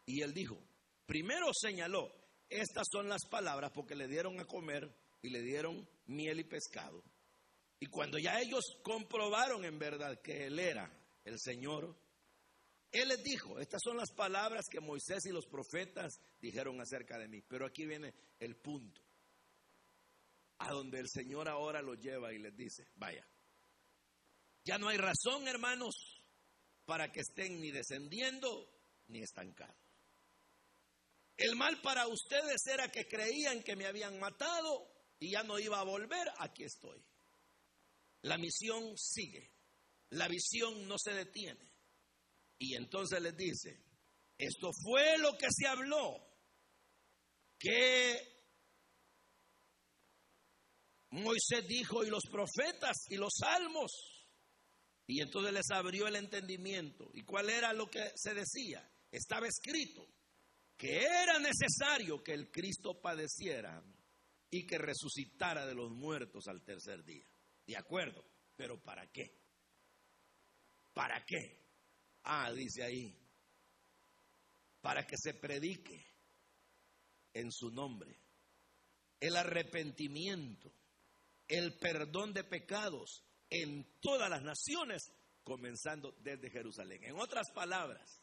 [0.06, 0.62] Y él dijo,
[1.06, 2.14] primero señaló,
[2.48, 7.02] estas son las palabras porque le dieron a comer y le dieron miel y pescado.
[7.80, 10.90] Y cuando ya ellos comprobaron en verdad que él era
[11.24, 11.96] el Señor,
[12.94, 17.26] él les dijo, estas son las palabras que Moisés y los profetas dijeron acerca de
[17.26, 17.42] mí.
[17.42, 19.02] Pero aquí viene el punto,
[20.58, 23.26] a donde el Señor ahora lo lleva y les dice, vaya,
[24.64, 26.22] ya no hay razón, hermanos,
[26.84, 28.70] para que estén ni descendiendo
[29.08, 29.76] ni estancados.
[31.36, 35.80] El mal para ustedes era que creían que me habían matado y ya no iba
[35.80, 37.04] a volver, aquí estoy.
[38.22, 39.50] La misión sigue,
[40.10, 41.73] la visión no se detiene.
[42.58, 43.82] Y entonces les dice,
[44.38, 46.16] esto fue lo que se habló,
[47.58, 48.34] que
[51.10, 54.14] Moisés dijo y los profetas y los salmos
[55.06, 57.10] y entonces les abrió el entendimiento.
[57.12, 58.88] ¿Y cuál era lo que se decía?
[59.10, 60.06] Estaba escrito
[60.76, 63.82] que era necesario que el Cristo padeciera
[64.50, 67.28] y que resucitara de los muertos al tercer día.
[67.66, 68.24] De acuerdo,
[68.56, 69.40] pero ¿para qué?
[70.92, 71.63] ¿Para qué?
[72.24, 73.14] Ah, dice ahí,
[74.80, 76.04] para que se predique
[77.34, 78.18] en su nombre
[79.20, 80.72] el arrepentimiento,
[81.48, 85.02] el perdón de pecados en todas las naciones,
[85.42, 87.04] comenzando desde Jerusalén.
[87.04, 88.20] En otras palabras,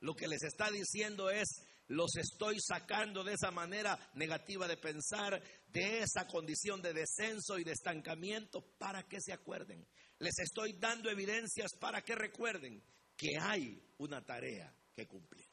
[0.00, 1.48] lo que les está diciendo es,
[1.88, 7.64] los estoy sacando de esa manera negativa de pensar, de esa condición de descenso y
[7.64, 9.86] de estancamiento, para que se acuerden.
[10.18, 12.82] Les estoy dando evidencias para que recuerden
[13.18, 15.46] que hay una tarea que cumplir.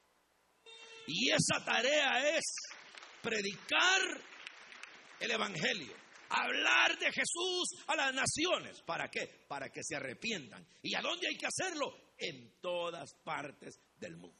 [1.08, 2.44] Y esa tarea es
[3.22, 4.02] predicar
[5.20, 8.82] el Evangelio hablar de Jesús a las naciones.
[8.82, 9.46] ¿Para qué?
[9.48, 10.66] Para que se arrepientan.
[10.82, 12.14] ¿Y a dónde hay que hacerlo?
[12.18, 14.38] En todas partes del mundo.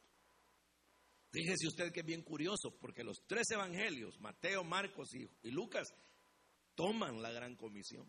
[1.32, 5.88] Fíjese usted que es bien curioso, porque los tres evangelios, Mateo, Marcos y, Lucas,
[6.76, 8.08] toman la gran comisión.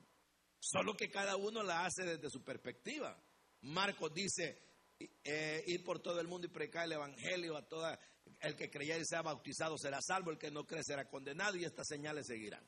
[0.61, 3.21] Solo que cada uno la hace desde su perspectiva.
[3.63, 4.63] Marcos dice,
[4.99, 7.99] eh, ir por todo el mundo y predicar el evangelio a toda
[8.41, 11.65] el que creyera y sea bautizado será salvo, el que no cree será condenado y
[11.65, 12.65] estas señales seguirán.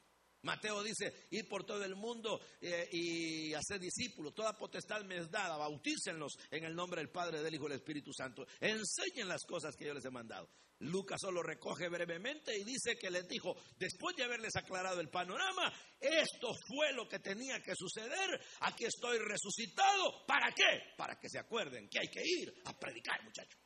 [0.48, 4.34] Mateo dice, ir por todo el mundo eh, y hacer discípulos.
[4.34, 5.58] Toda potestad me es dada.
[5.58, 8.46] Bautícenlos en el nombre del Padre, del Hijo y del Espíritu Santo.
[8.58, 10.48] Enseñen las cosas que yo les he mandado.
[10.80, 15.70] Lucas solo recoge brevemente y dice que les dijo, después de haberles aclarado el panorama,
[16.00, 18.40] esto fue lo que tenía que suceder.
[18.60, 20.24] Aquí estoy resucitado.
[20.26, 20.94] ¿Para qué?
[20.96, 23.60] Para que se acuerden que hay que ir a predicar, muchachos.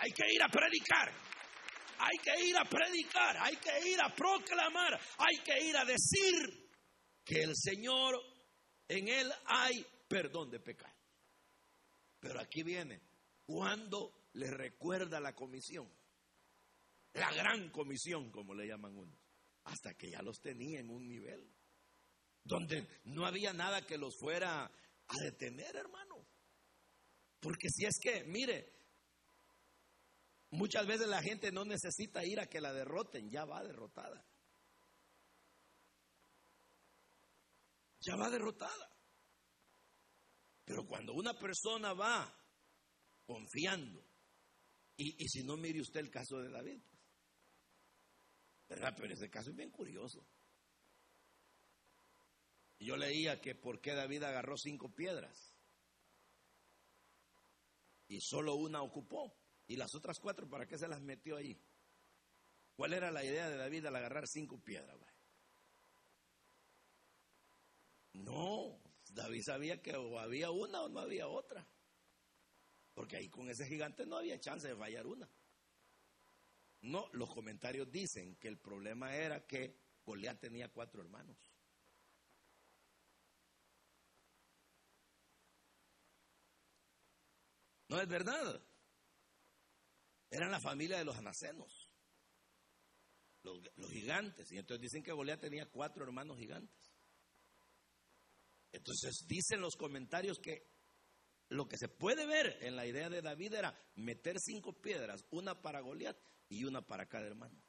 [0.00, 1.29] Hay que ir a predicar.
[2.02, 6.70] Hay que ir a predicar, hay que ir a proclamar, hay que ir a decir
[7.24, 8.18] que el Señor,
[8.88, 10.94] en Él hay perdón de pecado.
[12.18, 13.00] Pero aquí viene,
[13.44, 15.88] cuando le recuerda la comisión,
[17.12, 19.18] la gran comisión, como le llaman unos,
[19.64, 21.52] hasta que ya los tenía en un nivel
[22.44, 26.26] donde no había nada que los fuera a detener, hermano.
[27.40, 28.79] Porque si es que, mire,
[30.50, 34.26] Muchas veces la gente no necesita ir a que la derroten, ya va derrotada.
[38.00, 38.90] Ya va derrotada.
[40.64, 42.36] Pero cuando una persona va
[43.24, 44.04] confiando,
[44.96, 46.82] y, si no mire usted el caso de David,
[48.68, 48.94] ¿verdad?
[48.96, 50.26] Pero ese caso es bien curioso.
[52.78, 55.56] Yo leía que por qué David agarró cinco piedras
[58.08, 59.39] y solo una ocupó.
[59.70, 61.56] ¿Y las otras cuatro para qué se las metió ahí?
[62.74, 64.98] ¿Cuál era la idea de David al agarrar cinco piedras?
[68.14, 71.64] No, David sabía que o había una o no había otra.
[72.94, 75.30] Porque ahí con ese gigante no había chance de fallar una.
[76.80, 81.38] No, los comentarios dicen que el problema era que Goliat tenía cuatro hermanos.
[87.88, 88.60] No es verdad.
[90.30, 91.88] Eran la familia de los anacenos.
[93.42, 94.52] los, gigantes.
[94.52, 96.92] Y entonces dicen que Goliat tenía cuatro hermanos gigantes.
[98.72, 100.70] Entonces dicen los comentarios que
[101.48, 105.60] lo que se puede ver en la idea de David era meter cinco piedras, una
[105.60, 106.16] para Goliat
[106.48, 107.60] y una para cada hermano.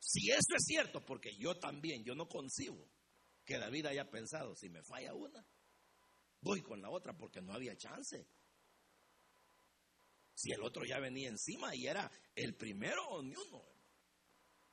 [0.00, 2.88] Si eso es cierto, porque yo también, yo no concibo
[3.44, 5.46] que David haya pensado, si me falla una,
[6.44, 8.28] voy con la otra porque no había chance.
[10.34, 13.64] Si el otro ya venía encima y era el primero o ni uno.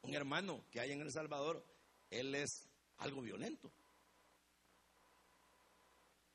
[0.02, 1.66] Un hermano que hay en El Salvador,
[2.10, 3.72] él es algo violento.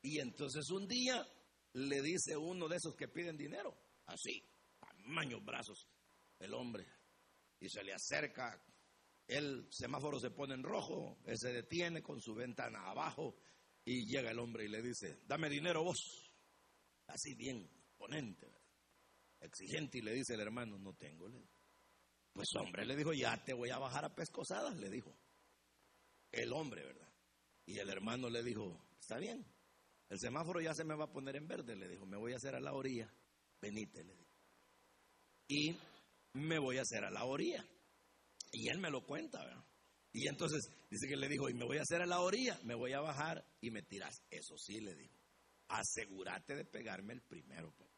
[0.01, 1.25] Y entonces un día
[1.73, 4.41] le dice uno de esos que piden dinero, así,
[4.79, 5.87] tamaños brazos,
[6.39, 6.87] el hombre,
[7.59, 8.59] y se le acerca,
[9.27, 13.35] el semáforo se pone en rojo, él se detiene con su ventana abajo
[13.89, 16.29] y llega el hombre y le dice, dame dinero vos,
[17.07, 17.65] así bien
[17.97, 18.53] ponente,
[19.39, 21.29] exigente, y le dice el hermano, no tengo.
[22.33, 25.17] Pues hombre, le dijo, ya te voy a bajar a pescosadas, le dijo
[26.33, 27.09] el hombre, ¿verdad?
[27.65, 29.45] Y el hermano le dijo, está bien,
[30.09, 32.35] el semáforo ya se me va a poner en verde, le dijo, me voy a
[32.35, 33.09] hacer a la orilla,
[33.61, 34.35] venite, le dijo.
[35.47, 35.77] Y
[36.33, 37.65] me voy a hacer a la orilla.
[38.51, 39.63] Y él me lo cuenta, ¿verdad?
[40.11, 42.75] Y entonces dice que le dijo, y me voy a hacer a la orilla, me
[42.75, 44.23] voy a bajar y me tiras.
[44.29, 45.17] Eso sí, le dijo,
[45.69, 47.91] asegúrate de pegarme el primero, papá.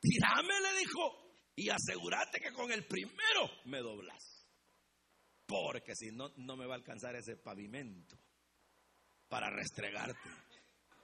[0.00, 4.46] Tirame, le dijo, y asegúrate que con el primero me doblas.
[5.46, 8.16] Porque si no, no me va a alcanzar ese pavimento
[9.28, 10.30] para restregarte.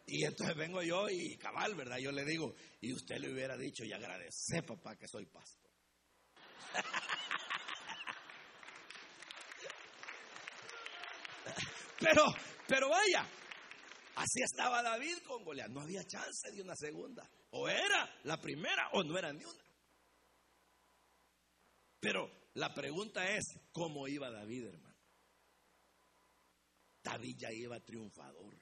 [0.07, 1.99] Y entonces vengo yo y cabal, ¿verdad?
[1.99, 5.71] Yo le digo, y usted le hubiera dicho, y agradece, papá, que soy pastor.
[12.01, 12.25] pero,
[12.67, 13.27] pero vaya,
[14.17, 15.71] así estaba David con Goliat.
[15.71, 17.29] No había chance de una segunda.
[17.51, 19.65] O era la primera o no era ni una.
[22.01, 24.97] Pero la pregunta es, ¿cómo iba David, hermano?
[27.03, 28.57] David ya iba triunfador.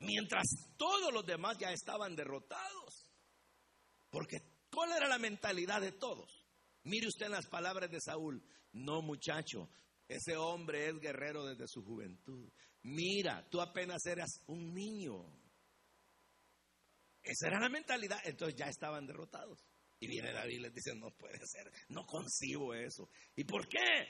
[0.00, 3.06] Mientras todos los demás ya estaban derrotados.
[4.10, 6.46] Porque ¿cuál era la mentalidad de todos?
[6.84, 8.42] Mire usted en las palabras de Saúl.
[8.72, 9.68] No, muchacho,
[10.08, 12.50] ese hombre es guerrero desde su juventud.
[12.82, 15.38] Mira, tú apenas eras un niño.
[17.22, 18.18] Esa era la mentalidad.
[18.24, 19.62] Entonces ya estaban derrotados.
[20.00, 23.10] Y viene David y les dice, no puede ser, no concibo eso.
[23.36, 24.08] ¿Y por qué?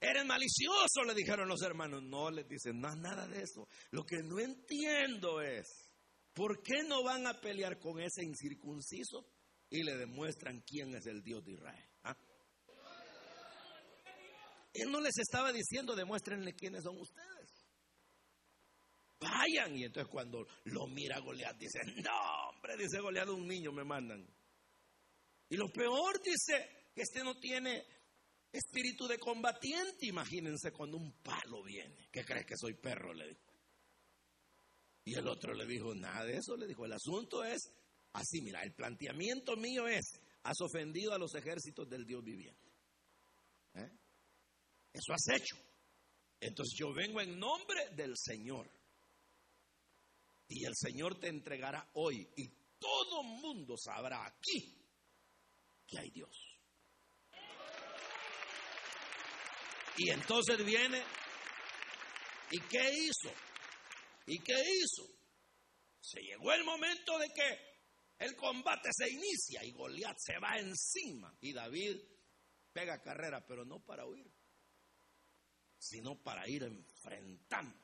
[0.00, 2.02] Eres malicioso, le dijeron los hermanos.
[2.02, 3.68] No, les dicen, no, nada de eso.
[3.90, 5.90] Lo que no entiendo es,
[6.32, 9.26] ¿por qué no van a pelear con ese incircunciso
[9.68, 11.93] y le demuestran quién es el Dios de Israel?
[14.74, 17.64] Él no les estaba diciendo, demuéstrenle quiénes son ustedes.
[19.20, 19.76] Vayan.
[19.76, 24.26] Y entonces cuando lo mira Goliat, dice, no, hombre, dice Goliat, un niño me mandan.
[25.48, 27.86] Y lo peor dice que este no tiene
[28.50, 30.06] espíritu de combatiente.
[30.06, 32.08] Imagínense cuando un palo viene.
[32.10, 33.14] ¿Qué crees que soy perro?
[33.14, 33.40] Le dijo.
[35.04, 36.56] Y el otro le dijo, nada de eso.
[36.56, 37.70] Le dijo, el asunto es
[38.14, 42.72] así, mira, el planteamiento mío es, has ofendido a los ejércitos del Dios viviente.
[43.74, 43.90] ¿Eh?
[44.94, 45.56] Eso has hecho.
[46.40, 48.70] Entonces yo vengo en nombre del Señor.
[50.48, 52.26] Y el Señor te entregará hoy.
[52.36, 54.80] Y todo mundo sabrá aquí
[55.86, 56.54] que hay Dios.
[59.96, 61.02] Y entonces viene,
[62.50, 63.34] ¿y qué hizo?
[64.26, 65.06] ¿Y qué hizo?
[66.00, 67.74] Se llegó el momento de que
[68.18, 71.96] el combate se inicia y Goliat se va encima y David
[72.72, 74.26] pega carrera, pero no para huir,
[75.84, 77.76] sino para ir enfrentando.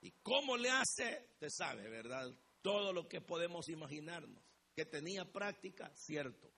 [0.00, 1.28] ¿Y cómo le hace?
[1.32, 2.30] Usted sabe, ¿verdad?
[2.62, 4.42] Todo lo que podemos imaginarnos
[4.78, 6.52] que tenía práctica, cierto.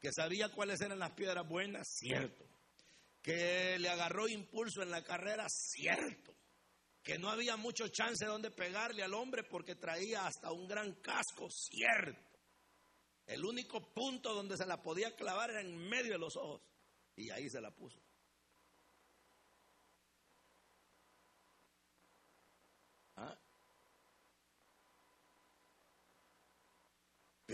[0.00, 2.42] Que sabía cuáles eran las piedras buenas, cierto.
[3.20, 6.34] Que le agarró impulso en la carrera, cierto.
[7.02, 10.94] Que no había mucho chance de donde pegarle al hombre porque traía hasta un gran
[11.02, 12.38] casco, cierto.
[13.26, 16.62] El único punto donde se la podía clavar era en medio de los ojos.
[17.14, 18.00] Y ahí se la puso.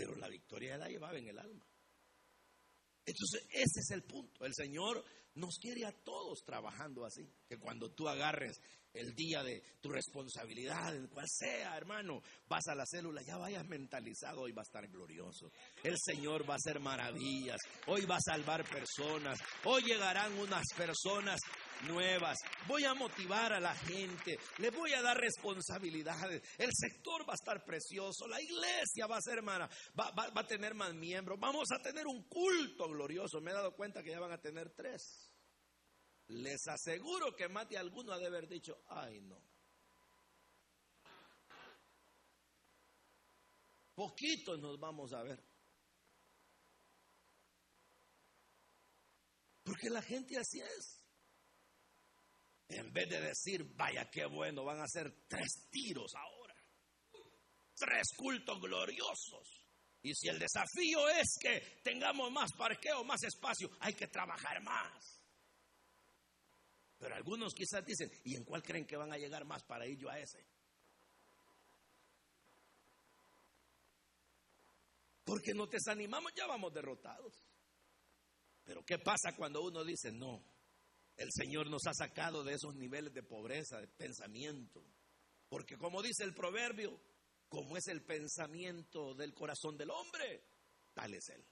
[0.03, 1.65] Pero la victoria la llevaba en el alma.
[3.05, 4.45] Entonces, ese es el punto.
[4.45, 5.03] El Señor
[5.35, 7.25] nos quiere a todos trabajando así.
[7.47, 8.59] Que cuando tú agarres
[8.93, 13.65] el día de tu responsabilidad, en cual sea, hermano, vas a la célula, ya vayas
[13.65, 15.51] mentalizado, hoy va a estar glorioso.
[15.83, 21.39] El Señor va a hacer maravillas, hoy va a salvar personas, hoy llegarán unas personas
[21.83, 22.39] nuevas.
[22.67, 24.37] Voy a motivar a la gente.
[24.57, 26.41] Le voy a dar responsabilidades.
[26.57, 28.27] El sector va a estar precioso.
[28.27, 29.69] La iglesia va a ser hermana.
[29.99, 31.39] Va, va a tener más miembros.
[31.39, 33.41] Vamos a tener un culto glorioso.
[33.41, 35.31] Me he dado cuenta que ya van a tener tres.
[36.27, 39.41] Les aseguro que más de alguno ha de haber dicho, ay no.
[43.93, 45.43] Poquitos nos vamos a ver.
[49.63, 51.02] Porque la gente así es.
[52.69, 56.55] En vez de decir, vaya qué bueno, van a hacer tres tiros ahora.
[57.75, 59.63] Tres cultos gloriosos.
[60.01, 65.21] Y si el desafío es que tengamos más parqueo, más espacio, hay que trabajar más.
[66.97, 69.97] Pero algunos quizás dicen, ¿y en cuál creen que van a llegar más para ir
[69.97, 70.45] yo a ese?
[75.23, 77.33] Porque nos desanimamos, ya vamos derrotados.
[78.63, 80.43] Pero ¿qué pasa cuando uno dice, no,
[81.17, 84.83] el Señor nos ha sacado de esos niveles de pobreza, de pensamiento?
[85.47, 86.99] Porque como dice el proverbio,
[87.47, 90.43] como es el pensamiento del corazón del hombre,
[90.93, 91.45] tal es él.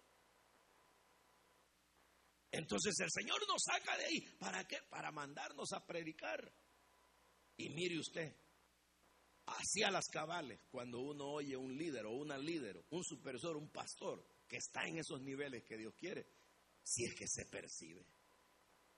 [2.51, 4.21] Entonces el Señor nos saca de ahí.
[4.39, 4.77] ¿Para qué?
[4.89, 6.51] Para mandarnos a predicar.
[7.55, 8.35] Y mire usted,
[9.45, 14.25] hacia las cabales, cuando uno oye un líder o una líder, un supervisor, un pastor,
[14.47, 16.27] que está en esos niveles que Dios quiere,
[16.83, 18.05] si es que se percibe.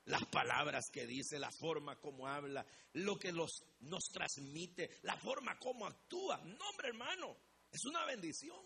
[0.05, 5.57] Las palabras que dice, la forma como habla, lo que los, nos transmite, la forma
[5.57, 6.37] como actúa.
[6.43, 7.37] No, hombre hermano,
[7.71, 8.59] es una bendición.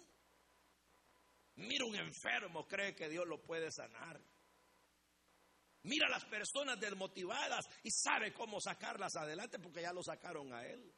[1.55, 4.19] Mira un enfermo, cree que Dios lo puede sanar.
[5.83, 10.65] Mira a las personas desmotivadas y sabe cómo sacarlas adelante porque ya lo sacaron a
[10.65, 10.93] él.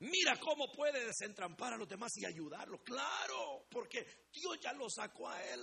[0.00, 2.80] Mira cómo puede desentrampar a los demás y ayudarlos.
[2.82, 5.60] Claro, porque Dios ya lo sacó a él.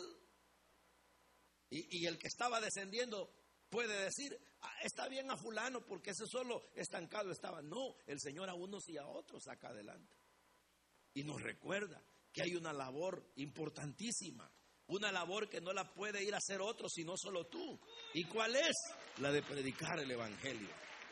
[1.69, 3.29] Y, el que estaba descendiendo
[3.69, 7.61] puede decir, ah, está bien a fulano porque ese solo estancado estaba.
[7.61, 10.15] No, el Señor a unos y a otros saca adelante.
[11.13, 12.01] Y nos recuerda
[12.31, 14.51] que hay una labor importantísima,
[14.87, 17.79] una labor que no la puede ir a hacer otro, sino solo tú.
[18.13, 18.75] ¿Y cuál es?
[19.17, 20.69] La de predicar el Evangelio.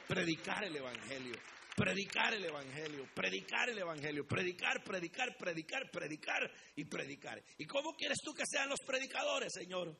[0.07, 1.35] Predicar el Evangelio.
[1.75, 7.43] Predicar el Evangelio, predicar el Evangelio, predicar, predicar, predicar, predicar y predicar.
[7.57, 9.97] ¿Y cómo quieres tú que sean los predicadores, Señor?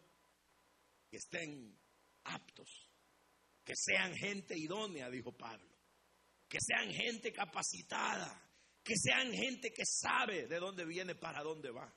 [1.14, 1.80] Que estén
[2.24, 2.90] aptos,
[3.64, 5.78] que sean gente idónea, dijo Pablo,
[6.50, 8.34] que sean gente capacitada,
[8.84, 11.88] que sean gente que sabe de dónde viene, para dónde va.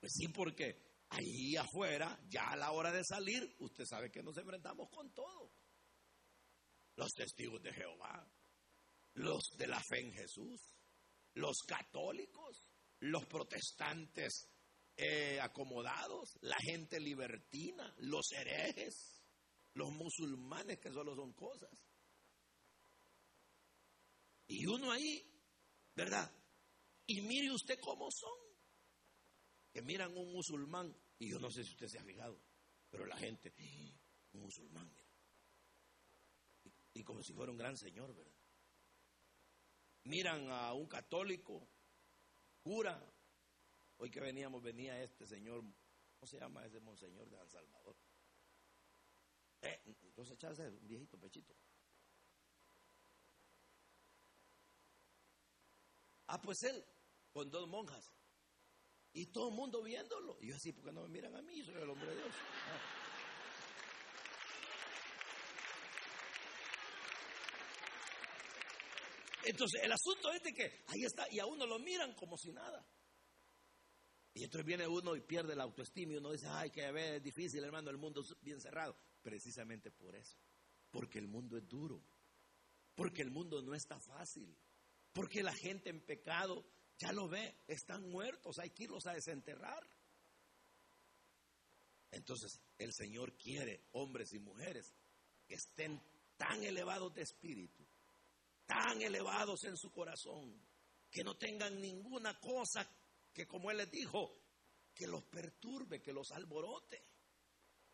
[0.00, 4.38] Pues sí, porque ahí afuera, ya a la hora de salir, usted sabe que nos
[4.38, 5.52] enfrentamos con todo.
[6.94, 8.26] Los testigos de Jehová,
[9.12, 10.62] los de la fe en Jesús,
[11.34, 12.64] los católicos,
[13.00, 14.48] los protestantes
[14.96, 19.22] eh, acomodados, la gente libertina, los herejes,
[19.74, 21.70] los musulmanes que solo son cosas.
[24.46, 25.22] Y uno ahí,
[25.94, 26.32] ¿verdad?
[27.06, 28.38] Y mire usted cómo son.
[29.72, 32.40] Que miran un musulmán, y yo no sé si usted se ha fijado,
[32.88, 33.52] pero la gente,
[34.32, 34.90] un musulmán,
[36.94, 38.32] y como si fuera un gran señor, ¿verdad?
[40.04, 41.68] Miran a un católico,
[42.62, 42.98] cura,
[43.98, 47.96] Hoy que veníamos, venía este señor, ¿cómo se llama ese monseñor de San Salvador?
[49.62, 51.54] Eh, entonces echarse un viejito pechito.
[56.28, 56.84] Ah, pues él,
[57.32, 58.12] con dos monjas.
[59.12, 60.36] Y todo el mundo viéndolo.
[60.40, 61.62] Y yo así, porque no me miran a mí?
[61.62, 62.34] Soy el hombre de Dios.
[69.44, 72.52] Entonces, el asunto es de que ahí está, y a uno lo miran como si
[72.52, 72.84] nada.
[74.36, 77.64] Y entonces viene uno y pierde la autoestima y uno dice, ay, que es difícil,
[77.64, 78.94] hermano, el mundo es bien cerrado.
[79.22, 80.36] Precisamente por eso.
[80.90, 82.04] Porque el mundo es duro.
[82.94, 84.54] Porque el mundo no está fácil.
[85.14, 86.66] Porque la gente en pecado
[86.98, 89.88] ya lo ve, están muertos, hay que irlos a desenterrar.
[92.10, 94.94] Entonces, el Señor quiere hombres y mujeres
[95.46, 95.98] que estén
[96.36, 97.86] tan elevados de espíritu,
[98.66, 100.60] tan elevados en su corazón,
[101.10, 102.86] que no tengan ninguna cosa
[103.36, 104.32] que como Él les dijo,
[104.94, 107.04] que los perturbe, que los alborote,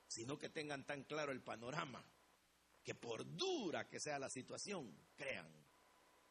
[0.06, 2.00] sino que tengan tan claro el panorama,
[2.80, 5.52] que por dura que sea la situación, crean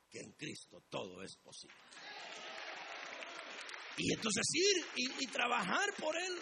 [0.10, 1.76] que en Cristo todo es posible.
[3.98, 6.34] Y entonces ir y, trabajar por Él.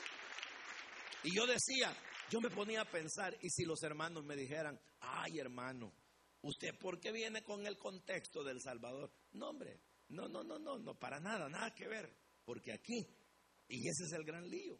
[1.23, 1.91] Y yo decía,
[2.29, 5.91] yo me ponía a pensar, y si los hermanos me dijeran, ay hermano,
[6.43, 9.11] ¿usted por qué viene con el contexto del Salvador?
[9.31, 12.28] No, hombre, no, no, no, no, no, para nada, nada que ver.
[12.49, 13.05] Porque aquí,
[13.67, 14.75] y ese es el gran lío,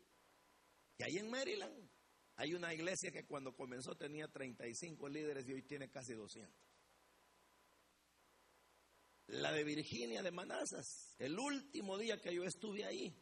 [0.97, 1.87] que hay en Maryland,
[2.37, 6.51] Hay una iglesia que cuando comenzó tenía 35 líderes y hoy tiene casi 200.
[9.27, 13.15] La de Virginia de Manazas, el último día que yo estuve ahí,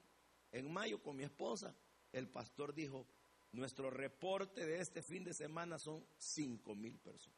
[0.53, 1.75] en mayo con mi esposa,
[2.13, 3.05] el pastor dijo,
[3.51, 7.37] nuestro reporte de este fin de semana son 5 mil personas.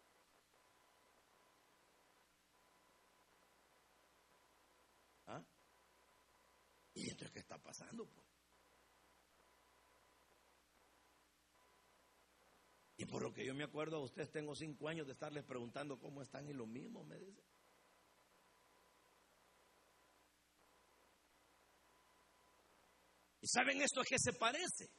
[5.26, 5.43] ¿Ah?
[6.99, 8.08] ¿Y entonces qué está pasando?
[12.97, 15.97] Y por lo que yo me acuerdo a ustedes, tengo cinco años de estarles preguntando
[16.00, 17.45] cómo están y lo mismo me dicen.
[23.41, 24.91] ¿Y saben esto a qué se parece?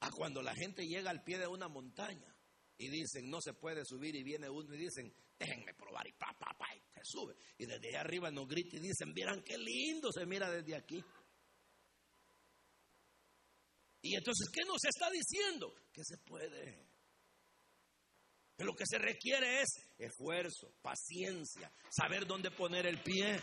[0.00, 2.36] A cuando la gente llega al pie de una montaña
[2.76, 6.32] y dicen no se puede subir y viene uno y dicen déjenme probar y pa,
[6.38, 6.66] pa, pa,
[7.04, 7.36] sube.
[7.58, 11.02] Y desde allá arriba nos grita y dicen, miran qué lindo se mira desde aquí.
[14.02, 15.74] Y entonces, ¿qué nos está diciendo?
[15.92, 16.88] Que se puede.
[18.56, 23.38] Que lo que se requiere es esfuerzo, paciencia, saber dónde poner el pie.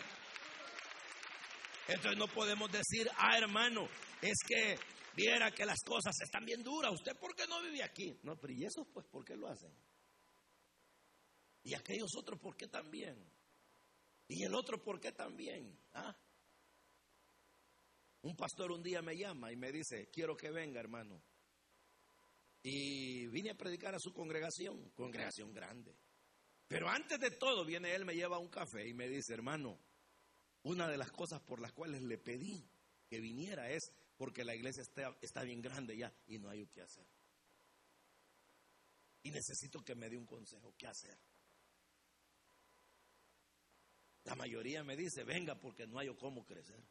[1.88, 3.88] Entonces no podemos decir, ah, hermano,
[4.22, 4.78] es que
[5.16, 6.92] viera que las cosas están bien duras.
[6.94, 8.20] ¿Usted por qué no vive aquí?
[8.24, 9.74] No, pero ¿y eso pues por qué lo hacen?
[11.64, 13.16] ¿Y aquellos otros por qué también?
[14.28, 15.80] ¿Y el otro por qué también?
[15.94, 16.16] ¿Ah?
[18.22, 21.22] Un pastor un día me llama y me dice, quiero que venga, hermano.
[22.64, 25.96] Y vine a predicar a su congregación, congregación grande.
[26.68, 29.80] Pero antes de todo, viene él, me lleva un café y me dice, hermano,
[30.64, 32.70] una de las cosas por las cuales le pedí
[33.08, 36.82] que viniera es porque la iglesia está, está bien grande ya y no hay qué
[36.82, 37.08] hacer.
[39.24, 41.18] Y necesito que me dé un consejo, ¿qué hacer?
[44.28, 46.84] La mayoría me dice, venga porque no hay cómo crecer.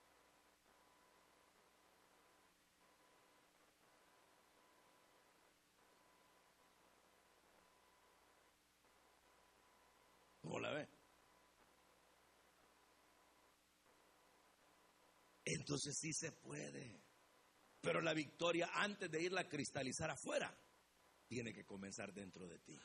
[10.40, 10.88] ¿Cómo la ve?
[15.44, 17.02] Entonces sí se puede.
[17.82, 20.58] Pero la victoria, antes de irla a cristalizar afuera,
[21.26, 22.80] tiene que comenzar dentro de ti.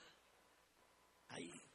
[1.29, 1.70] Ahí.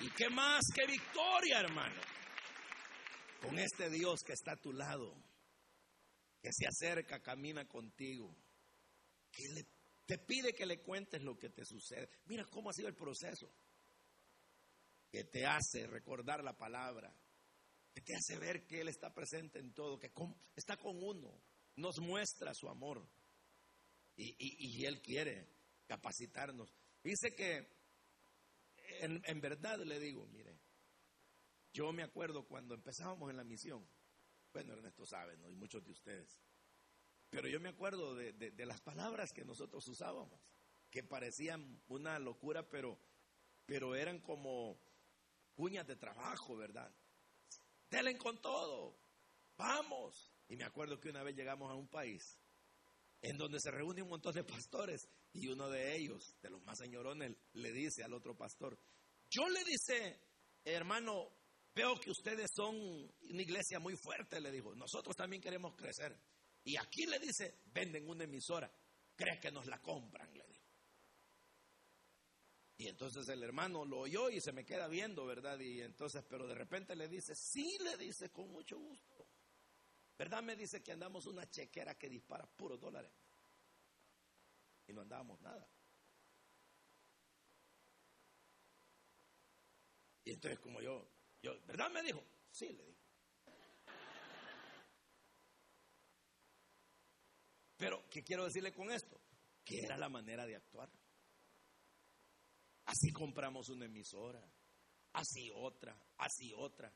[0.00, 2.00] ¿Y qué más que victoria, hermano?
[3.40, 5.14] Con este Dios que está a tu lado,
[6.42, 8.34] que se acerca, camina contigo,
[9.30, 9.76] que le
[10.06, 12.08] te pide que le cuentes lo que te sucede.
[12.26, 13.52] Mira cómo ha sido el proceso.
[15.10, 17.12] Que te hace recordar la palabra.
[17.92, 19.98] Que te hace ver que Él está presente en todo.
[19.98, 20.12] Que
[20.54, 21.42] está con uno.
[21.74, 23.04] Nos muestra su amor.
[24.16, 25.48] Y, Él quiere
[25.88, 26.72] capacitarnos.
[27.02, 27.68] Dice que,
[29.00, 30.58] en, verdad le digo, mire,
[31.72, 33.86] yo me acuerdo cuando empezábamos en la misión.
[34.52, 35.50] Bueno, Ernesto sabe, ¿no?
[35.50, 36.40] Y muchos de ustedes
[37.30, 40.40] pero yo me acuerdo de, las palabras que nosotros usábamos,
[40.90, 42.98] que parecían una locura, pero,
[43.66, 44.80] pero eran como
[45.54, 46.90] cuñas de trabajo, ¿verdad?
[47.90, 48.98] Delen con todo,
[49.56, 50.32] vamos.
[50.48, 52.38] Y me acuerdo que una vez llegamos a un país
[53.22, 56.78] en donde se reúne un montón de pastores y uno de ellos, de los más
[56.78, 58.78] señorones, le dice al otro pastor,
[59.30, 60.20] yo le dice,
[60.64, 61.30] hermano,
[61.74, 66.18] veo que ustedes son una iglesia muy fuerte, le dijo, nosotros también queremos crecer.
[66.64, 68.70] Y aquí le dice, venden una emisora,
[69.14, 70.66] cree que nos la compran, le dijo.
[72.78, 75.58] Y entonces el hermano lo oyó y se me queda viendo, ¿verdad?
[75.60, 79.15] Y entonces, pero de repente le dice, sí, le dice, con mucho gusto.
[80.18, 80.42] ¿Verdad?
[80.42, 83.12] Me dice que andamos una chequera que dispara puros dólares.
[84.86, 85.68] Y no andábamos nada.
[90.24, 91.08] Y entonces como yo,
[91.42, 91.90] yo, ¿verdad?
[91.90, 93.00] Me dijo, sí, le dijo.
[97.76, 99.20] Pero, ¿qué quiero decirle con esto?
[99.64, 100.90] Que era la manera de actuar.
[102.86, 104.42] Así compramos una emisora,
[105.12, 106.92] así otra, así otra.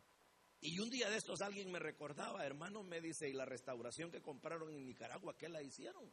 [0.61, 4.21] Y un día de estos alguien me recordaba, hermano, me dice, ¿y la restauración que
[4.21, 6.13] compraron en Nicaragua, qué la hicieron?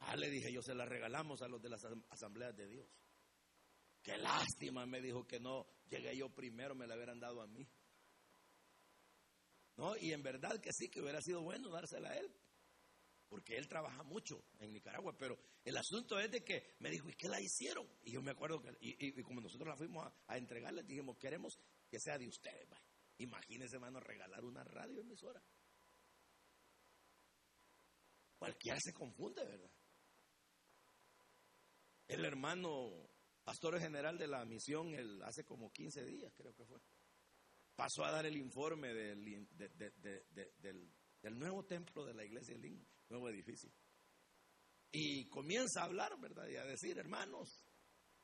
[0.00, 2.86] Ah, le dije, yo se la regalamos a los de las asambleas de Dios.
[4.02, 7.66] Qué lástima, me dijo que no llegué yo primero, me la hubieran dado a mí.
[9.76, 12.32] No, y en verdad que sí, que hubiera sido bueno dársela a él
[13.28, 17.14] porque él trabaja mucho en Nicaragua, pero el asunto es de que me dijo, ¿y
[17.14, 17.86] qué la hicieron?
[18.02, 21.58] Y yo me acuerdo que, y, como nosotros la fuimos a, a, entregarle, dijimos, queremos
[21.88, 22.68] que sea de ustedes.
[23.18, 25.42] Imagínense, hermano, regalar una radio emisora.
[28.38, 29.70] Cualquiera se confunde, ¿verdad?
[32.06, 33.10] El hermano
[33.44, 36.78] pastor general de la misión, hace como 15 días, creo que fue,
[37.74, 39.46] pasó a dar el informe del,
[41.32, 43.70] nuevo templo de la iglesia del nuevo edificio.
[44.92, 46.46] Y comienza a hablar, ¿verdad?
[46.48, 47.64] Y a decir, hermanos,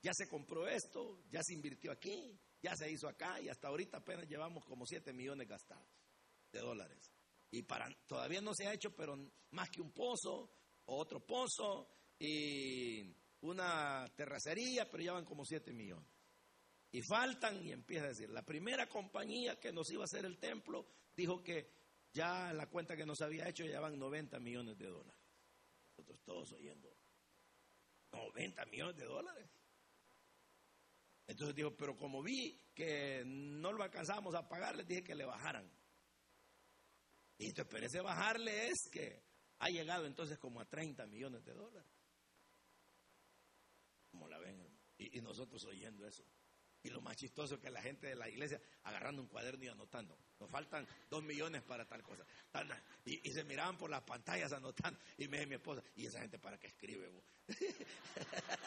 [0.02, 3.98] ya se compró esto, ya se invirtió aquí, ya se hizo acá y hasta ahorita
[3.98, 5.86] apenas llevamos como 7 millones gastados
[6.50, 7.12] de dólares.
[7.50, 9.18] Y para, todavía no se ha hecho, pero
[9.50, 10.50] más que un pozo,
[10.86, 11.86] otro pozo
[12.18, 16.08] y una terracería, pero ya van como 7 millones.
[16.90, 20.38] Y faltan, y empieza a decir, la primera compañía que nos iba a hacer el
[20.38, 21.70] templo dijo que
[22.14, 25.20] ya la cuenta que nos había hecho ya van 90 millones de dólares.
[25.90, 26.96] Nosotros todos oyendo,
[28.10, 29.50] 90 millones de dólares.
[31.26, 35.24] Entonces dijo, pero como vi que no lo alcanzábamos a pagar, les dije que le
[35.24, 35.70] bajaran.
[37.38, 39.22] Y entonces, pero ese bajarle es que
[39.58, 41.90] ha llegado entonces como a 30 millones de dólares.
[44.10, 44.68] Como la ven,
[44.98, 46.24] y nosotros oyendo eso.
[46.84, 49.68] Y lo más chistoso es que la gente de la iglesia agarrando un cuaderno y
[49.68, 50.18] anotando.
[50.38, 52.26] Nos faltan dos millones para tal cosa.
[53.06, 55.00] Y, se miraban por las pantallas anotando.
[55.16, 57.10] Y me dice mi esposa, ¿y esa gente para qué escribe?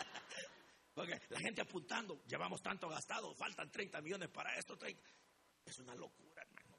[0.98, 4.76] Porque la gente apuntando, llevamos tanto gastado, faltan 30 millones para esto.
[5.64, 6.76] Es una locura, hermano.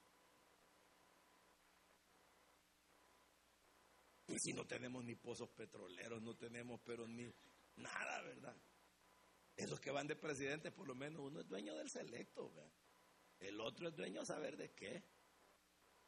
[4.26, 7.32] Y si no tenemos ni pozos petroleros, no tenemos, pero ni
[7.76, 8.56] nada, ¿verdad?
[9.54, 12.52] Esos que van de presidente, por lo menos uno es dueño del selecto.
[13.38, 15.04] El otro es dueño saber de qué.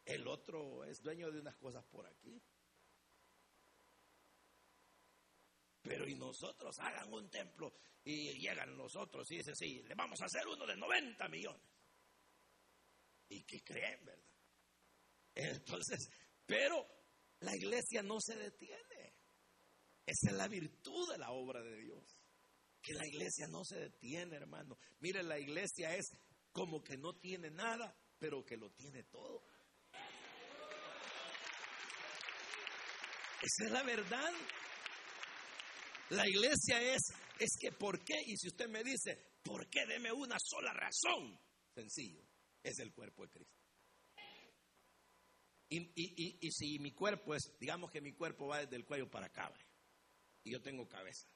[0.05, 2.43] El otro es dueño de unas cosas por aquí.
[5.91, 7.73] Pero y nosotros hagan un templo
[8.05, 11.67] y llegan los otros y dicen, sí, le vamos a hacer uno de 90 millones.
[13.29, 14.25] ¿Y qué creen, verdad?
[15.35, 16.09] Entonces,
[16.47, 16.87] pero
[17.41, 19.17] la iglesia no se detiene.
[20.07, 22.17] Esa es la virtud de la obra de Dios
[22.81, 24.79] que la iglesia no se detiene, hermano.
[25.01, 26.07] Mire, la iglesia es
[26.53, 29.43] como que no tiene nada, pero que lo tiene todo.
[33.43, 34.33] Esa es la verdad.
[36.11, 37.03] La iglesia es,
[37.39, 38.21] es que ¿por qué?
[38.27, 39.87] Y si usted me dice, ¿por qué?
[39.87, 41.39] Deme una sola razón.
[41.75, 42.23] Sencillo,
[42.63, 43.55] es el cuerpo de Cristo.
[45.69, 49.09] Y, y, y, si mi cuerpo es, digamos que mi cuerpo va desde el cuello
[49.09, 49.53] para acá,
[50.43, 51.29] y yo tengo cabeza.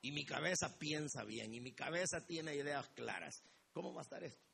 [0.00, 3.40] Y mi cabeza piensa bien y mi cabeza tiene ideas claras.
[3.72, 4.44] ¿Cómo va a estar esto?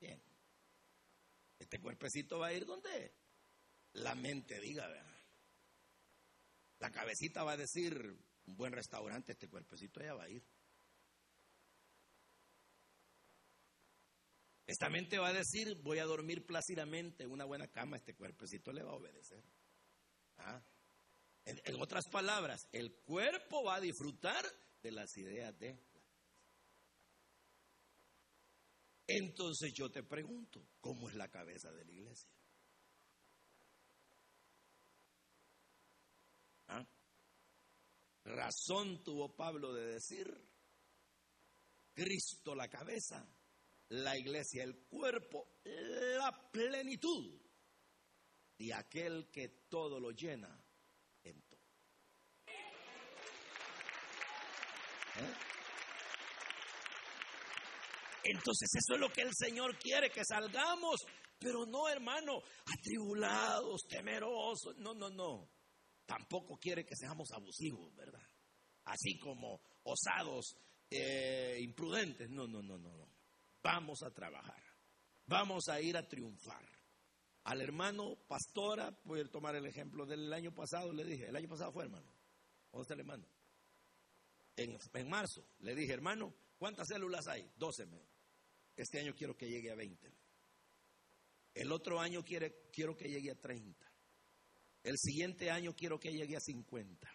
[0.00, 0.20] Bien.
[1.60, 3.14] Este cuerpecito va a ir donde
[3.92, 5.16] la mente diga, ¿verdad?
[6.80, 10.42] La cabecita va a decir, un buen restaurante, este cuerpecito ya va a ir.
[14.66, 18.72] Esta mente va a decir, voy a dormir plácidamente en una buena cama, este cuerpecito
[18.72, 19.42] le va a obedecer.
[20.38, 20.60] ¿Ah?
[21.44, 24.44] En, otras palabras, el cuerpo va a disfrutar
[24.82, 25.96] de las ideas de la
[29.06, 32.28] Entonces yo te pregunto, ¿cómo es la cabeza de la iglesia?
[36.66, 36.84] ¿Ah?
[38.26, 40.26] Razón tuvo Pablo de decir,
[41.94, 43.24] Cristo la cabeza,
[43.88, 47.40] la iglesia el cuerpo, la plenitud
[48.58, 50.60] y aquel que todo lo llena
[55.18, 55.34] ¿Eh?
[58.24, 61.00] Entonces eso es lo que el Señor quiere, que salgamos,
[61.38, 65.48] pero no hermano, atribulados, temerosos, no, no, no.
[66.06, 68.22] Tampoco quiere que seamos abusivos, ¿verdad?
[68.84, 70.56] Así como osados,
[70.88, 73.08] eh, imprudentes, no, no, no, no, no.
[73.62, 74.62] Vamos a trabajar,
[75.26, 76.64] vamos a ir a triunfar.
[77.44, 81.48] Al hermano pastora, voy a tomar el ejemplo del año pasado, le dije, el año
[81.48, 82.10] pasado fue hermano,
[82.72, 83.26] ¿dónde está el hermano?
[84.56, 87.48] en, marzo, le dije, hermano, ¿cuántas células hay?
[87.56, 87.86] 12.
[88.76, 90.10] Este año quiero que llegue a 20.
[91.54, 93.85] El otro año quiere, quiero que llegue a 30.
[94.86, 97.10] El siguiente año quiero que llegue a 50.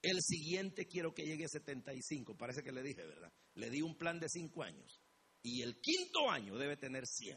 [0.00, 2.36] El siguiente quiero que llegue a 75.
[2.36, 3.32] Parece que le dije, ¿verdad?
[3.54, 5.02] Le di un plan de 5 años.
[5.42, 7.36] Y el quinto año debe tener 100.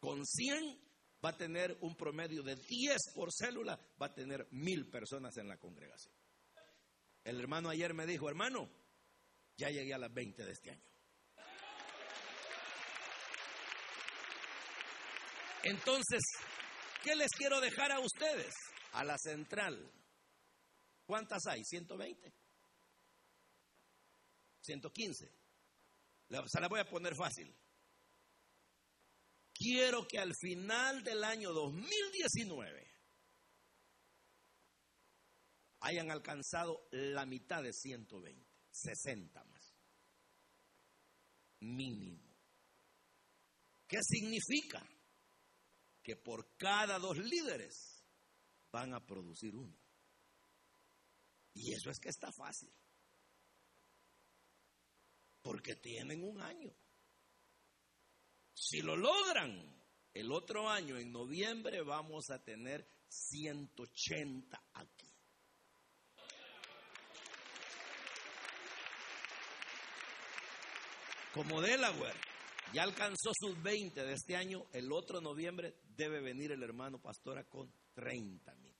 [0.00, 0.80] Con 100
[1.24, 5.46] va a tener un promedio de 10 por célula, va a tener mil personas en
[5.46, 6.12] la congregación.
[7.22, 8.68] El hermano ayer me dijo, hermano,
[9.56, 10.90] ya llegué a las 20 de este año.
[15.62, 16.20] Entonces,
[17.02, 18.54] ¿qué les quiero dejar a ustedes?
[18.92, 19.90] A la central.
[21.04, 21.62] ¿Cuántas hay?
[21.62, 22.32] ¿120?
[24.62, 25.32] ¿115?
[26.46, 27.54] Se la voy a poner fácil.
[29.52, 32.90] Quiero que al final del año 2019
[35.80, 39.76] hayan alcanzado la mitad de 120, 60 más.
[41.60, 42.30] Mínimo.
[43.86, 44.86] ¿Qué significa?
[46.16, 48.04] Por cada dos líderes
[48.70, 49.76] van a producir uno.
[51.54, 52.72] Y eso es que está fácil.
[55.42, 56.72] Porque tienen un año.
[58.54, 59.80] Si lo logran,
[60.12, 65.06] el otro año, en noviembre, vamos a tener 180 aquí.
[71.32, 72.18] Como Delaware
[72.72, 77.44] ya alcanzó sus 20 de este año, el otro noviembre debe venir el hermano Pastora
[77.44, 78.74] con 30 mil.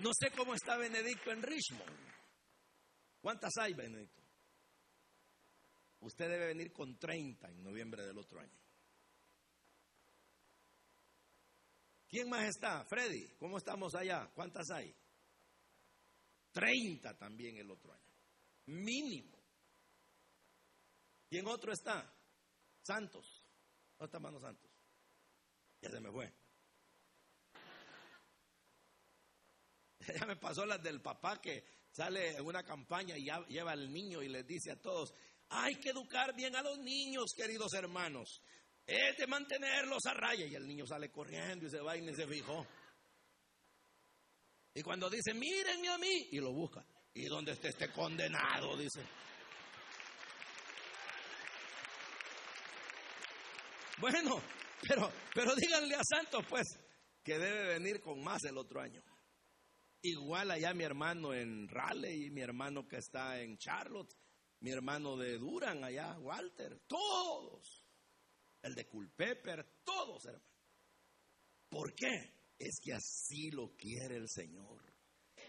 [0.00, 1.98] No sé cómo está Benedicto en Richmond.
[3.20, 4.22] ¿Cuántas hay, Benedicto?
[6.00, 8.60] Usted debe venir con 30 en noviembre del otro año.
[12.08, 12.84] ¿Quién más está?
[12.84, 14.30] Freddy, ¿cómo estamos allá?
[14.32, 14.94] ¿Cuántas hay?
[16.52, 18.12] 30 también el otro año.
[18.66, 19.35] Mínimo.
[21.28, 22.12] ¿Quién otro está?
[22.82, 23.42] Santos.
[23.98, 24.70] ¿Dónde está hermano Santos?
[25.80, 26.32] Ya se me fue.
[30.20, 34.22] Ya me pasó las del papá que sale en una campaña y lleva al niño
[34.22, 35.12] y les dice a todos,
[35.48, 38.40] hay que educar bien a los niños, queridos hermanos.
[38.86, 40.46] Es de mantenerlos a raya.
[40.46, 42.66] Y el niño sale corriendo y se va y ni se fijó.
[44.74, 46.86] Y cuando dice, mírenme a mí, y lo busca.
[47.14, 48.76] ¿Y dónde está este condenado?
[48.76, 49.00] Dice.
[53.98, 54.42] Bueno,
[54.86, 56.66] pero, pero díganle a Santos, pues,
[57.22, 59.02] que debe venir con más el otro año.
[60.02, 64.14] Igual allá mi hermano en Raleigh, mi hermano que está en Charlotte,
[64.60, 67.84] mi hermano de Duran allá, Walter, todos.
[68.62, 70.44] El de Culpeper, todos, hermano.
[71.68, 72.34] ¿Por qué?
[72.58, 74.82] Es que así lo quiere el Señor.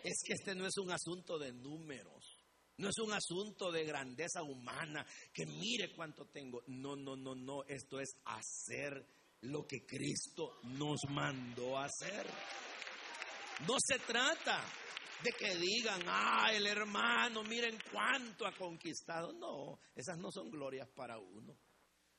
[0.04, 2.37] Es que este no es un asunto de números.
[2.78, 6.62] No es un asunto de grandeza humana, que mire cuánto tengo.
[6.68, 7.64] No, no, no, no.
[7.64, 9.04] Esto es hacer
[9.42, 12.26] lo que Cristo nos mandó a hacer.
[13.68, 14.64] No se trata
[15.24, 19.34] de que digan, ah, el hermano, miren cuánto ha conquistado.
[19.34, 21.58] No, esas no son glorias para uno.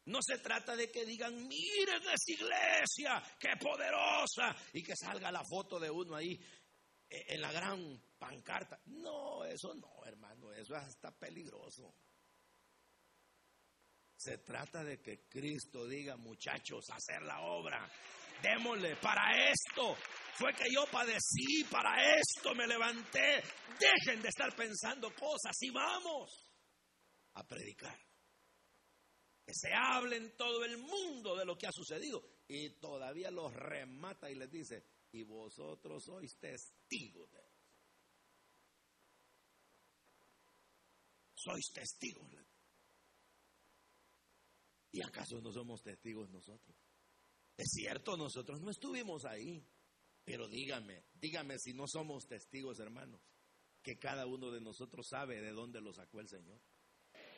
[0.07, 5.45] No se trata de que digan, miren esa iglesia, qué poderosa, y que salga la
[5.45, 6.35] foto de uno ahí
[7.09, 8.81] en la gran pancarta.
[8.87, 11.95] No, eso no, hermano, eso es hasta peligroso.
[14.17, 17.89] Se trata de que Cristo diga, muchachos, hacer la obra.
[18.43, 19.97] Démosle para esto.
[20.35, 23.43] Fue que yo padecí, para esto me levanté.
[23.79, 26.53] Dejen de estar pensando cosas y vamos
[27.35, 27.97] a predicar.
[29.45, 32.23] Que se hable en todo el mundo de lo que ha sucedido.
[32.49, 37.49] Y todavía los remata y les dice, y vosotros sois testigos de.
[41.35, 42.29] Sois testigos.
[44.91, 46.77] ¿Y acaso no somos testigos nosotros?
[47.57, 49.65] Es cierto, nosotros no estuvimos ahí.
[50.25, 53.23] Pero dígame, dígame si no somos testigos, hermanos,
[53.83, 56.61] que cada uno de nosotros sabe de dónde lo sacó el Señor.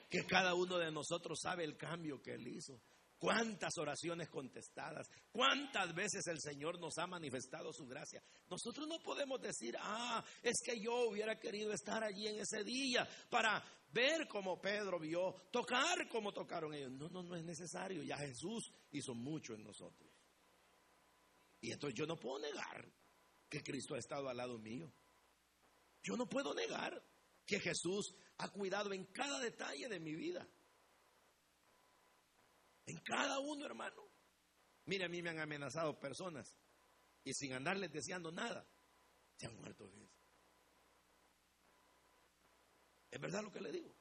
[0.08, 2.82] Que cada uno de nosotros sabe el cambio que Él hizo.
[3.20, 8.22] Cuántas oraciones contestadas, cuántas veces el Señor nos ha manifestado su gracia.
[8.48, 13.06] Nosotros no podemos decir, ah, es que yo hubiera querido estar allí en ese día
[13.28, 13.62] para
[13.92, 16.92] ver cómo Pedro vio, tocar como tocaron ellos.
[16.92, 18.02] No, no, no es necesario.
[18.02, 20.10] Ya Jesús hizo mucho en nosotros.
[21.60, 22.90] Y entonces yo no puedo negar
[23.50, 24.90] que Cristo ha estado al lado mío.
[26.02, 27.02] Yo no puedo negar
[27.44, 30.48] que Jesús ha cuidado en cada detalle de mi vida.
[32.91, 34.03] En cada uno, hermano.
[34.86, 36.59] Mire, a mí me han amenazado personas
[37.22, 38.66] y sin andarles deseando nada,
[39.36, 39.88] se han muerto.
[43.11, 43.95] Es verdad lo que le digo.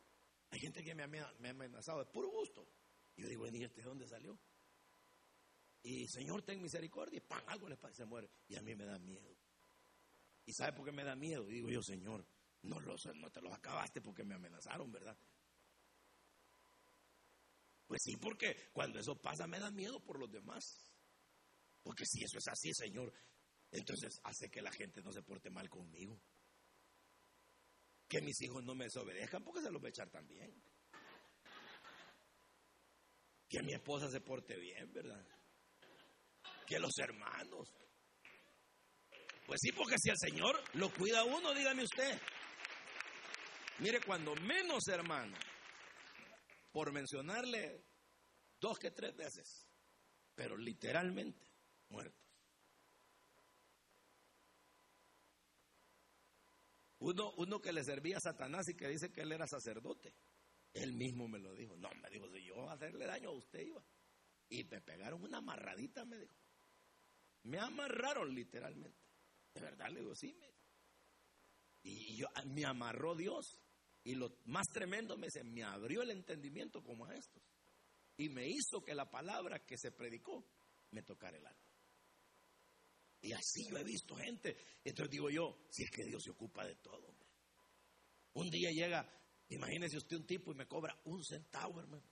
[0.50, 2.68] Hay gente que me ha, amenazado de puro gusto.
[3.16, 4.40] Y yo digo, ¿y este de dónde salió?
[5.84, 7.18] Y Señor, ten misericordia.
[7.18, 8.32] Y pan, algo le pasa se muere.
[8.48, 9.38] Y a mí me da miedo.
[10.46, 11.46] ¿Y sabe por qué me da miedo?
[11.46, 12.26] digo yo, Señor,
[12.64, 15.16] no, los, no te los acabaste porque me amenazaron, ¿verdad?
[17.90, 20.64] Pues sí, porque cuando eso pasa me da miedo por los demás.
[21.82, 23.12] Porque si eso es así, Señor,
[23.72, 26.22] entonces hace que la gente no se porte mal conmigo.
[28.08, 30.54] Que mis hijos no me desobedezcan porque se los voy a echar también.
[33.50, 35.26] Que mi esposa se porte bien, ¿verdad?
[36.70, 37.68] que los hermanos.
[39.48, 42.22] Pues sí, porque si el Señor lo cuida uno, dígame usted.
[43.80, 45.36] Mire, cuando menos hermano,
[46.80, 47.84] por mencionarle
[48.58, 49.68] dos que tres veces,
[50.34, 51.46] pero literalmente
[51.90, 52.24] muertos.
[57.00, 60.16] Uno, uno que le servía a Satanás y que dice que él era sacerdote.
[60.72, 61.76] Él mismo me lo dijo.
[61.76, 63.84] No, me dijo, si yo a hacerle daño a usted iba.
[64.48, 66.38] Y me pegaron una amarradita, me dijo.
[67.44, 69.04] Me amarraron literalmente.
[69.54, 70.34] De verdad, le digo, sí.
[70.34, 70.48] Me...
[71.84, 73.60] Y yo, me amarró Dios.
[74.04, 77.44] Y lo más tremendo me dice, me abrió el entendimiento como a estos.
[78.18, 80.46] Y me hizo que la palabra que se predicó
[80.92, 81.70] me tocara el alma.
[83.22, 84.58] Y así yo he visto gente.
[84.84, 87.28] Entonces digo yo, si es que Dios se ocupa de todo, hombre.
[88.34, 89.10] Un día llega,
[89.50, 92.04] imagínese usted un tipo y me cobra un centavo, hermano.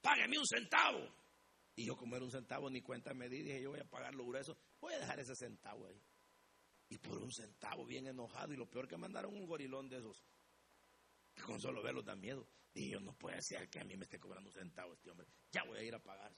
[0.00, 1.26] Págueme un centavo.
[1.74, 4.14] Y yo como era un centavo ni cuenta me di, dije yo voy a pagar
[4.14, 6.00] lo grueso, voy a dejar ese centavo ahí.
[6.88, 10.24] Y por un centavo bien enojado y lo peor que mandaron un gorilón de esos.
[11.34, 12.48] Que con solo verlo da miedo.
[12.72, 15.26] Dije yo no puede ser que a mí me esté cobrando un centavo este hombre.
[15.50, 16.34] Ya voy a ir a pagar.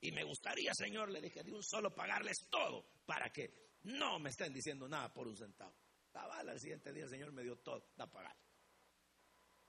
[0.00, 4.30] Y me gustaría, Señor, le dije, de un solo pagarles todo para que no me
[4.30, 5.74] estén diciendo nada por un centavo.
[6.10, 8.36] Cabal, al siguiente día el Señor me dio todo, da pagar.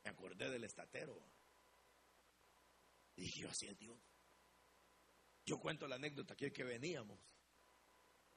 [0.03, 1.17] Me acordé del estatero.
[3.15, 3.99] dije, así es Dios.
[5.45, 7.19] Yo cuento la anécdota aquí que veníamos.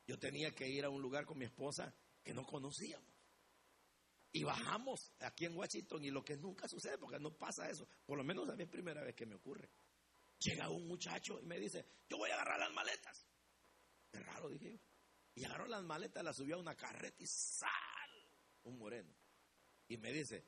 [0.07, 3.15] Yo tenía que ir a un lugar con mi esposa que no conocíamos.
[4.33, 8.19] Y bajamos aquí en Washington y lo que nunca sucede, porque no pasa eso, por
[8.19, 9.71] lo menos a mí es primera vez que me ocurre.
[10.41, 13.27] Llega un muchacho y me dice, yo voy a agarrar las maletas.
[14.11, 14.79] Qué raro, dije yo.
[15.37, 17.71] Y agarró las maletas, las subió a una carreta y sal,
[18.65, 19.15] un moreno.
[19.89, 20.45] Y me dice,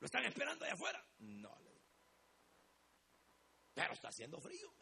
[0.00, 1.06] ¿lo están esperando allá afuera?
[1.18, 1.86] No, le digo.
[3.74, 4.72] Pero está haciendo frío.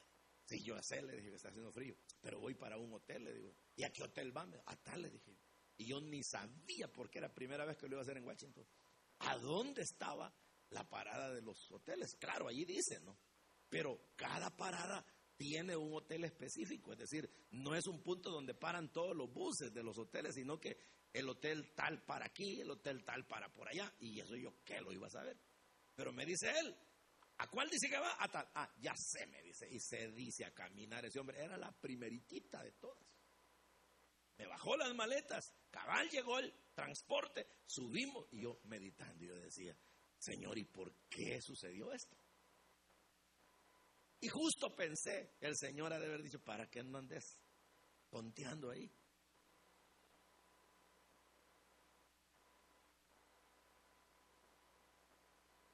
[0.46, 1.96] Sí, yo sé, le dije que está haciendo frío.
[2.20, 3.54] Pero voy para un hotel, le digo.
[3.76, 4.46] ¿Y a qué hotel va?
[4.66, 5.36] A tal, le dije.
[5.76, 8.24] Y yo ni sabía porque era la primera vez que lo iba a hacer en
[8.24, 8.66] Washington.
[9.20, 10.34] ¿A dónde estaba
[10.70, 12.14] la parada de los hoteles?
[12.16, 13.18] Claro, allí dice, ¿no?
[13.74, 15.04] pero cada parada
[15.36, 19.74] tiene un hotel específico, es decir, no es un punto donde paran todos los buses
[19.74, 20.78] de los hoteles, sino que
[21.12, 24.80] el hotel tal para aquí, el hotel tal para por allá, y eso yo qué
[24.80, 25.36] lo iba a saber.
[25.96, 26.76] Pero me dice él,
[27.38, 28.16] ¿a cuál dice que va?
[28.22, 28.48] A tal.
[28.54, 32.62] Ah, ya sé, me dice, y se dice a caminar ese hombre, era la primeritita
[32.62, 33.04] de todas.
[34.36, 39.76] Me bajó las maletas, cabal llegó el transporte, subimos, y yo meditando, yo decía,
[40.18, 42.16] Señor, ¿y por qué sucedió esto?
[44.20, 47.38] Y justo pensé, el Señor ha de haber dicho, ¿para qué no andes
[48.10, 48.90] tonteando ahí?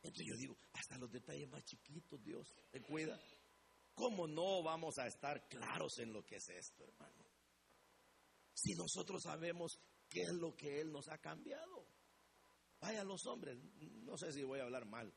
[0.02, 0.58] Entonces yo digo,
[0.90, 3.16] hasta los detalles más chiquitos, Dios, te cuida.
[3.94, 7.24] ¿Cómo no vamos a estar claros en lo que es esto, hermano?
[8.52, 9.78] Si nosotros sabemos
[10.08, 11.86] qué es lo que Él nos ha cambiado.
[12.80, 13.56] Vaya los hombres,
[14.02, 15.14] no sé si voy a hablar mal,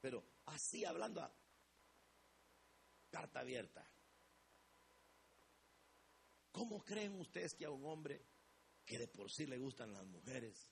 [0.00, 1.34] pero así hablando a,
[3.10, 3.84] carta abierta.
[6.52, 8.24] ¿Cómo creen ustedes que a un hombre
[8.84, 10.70] que de por sí le gustan las mujeres,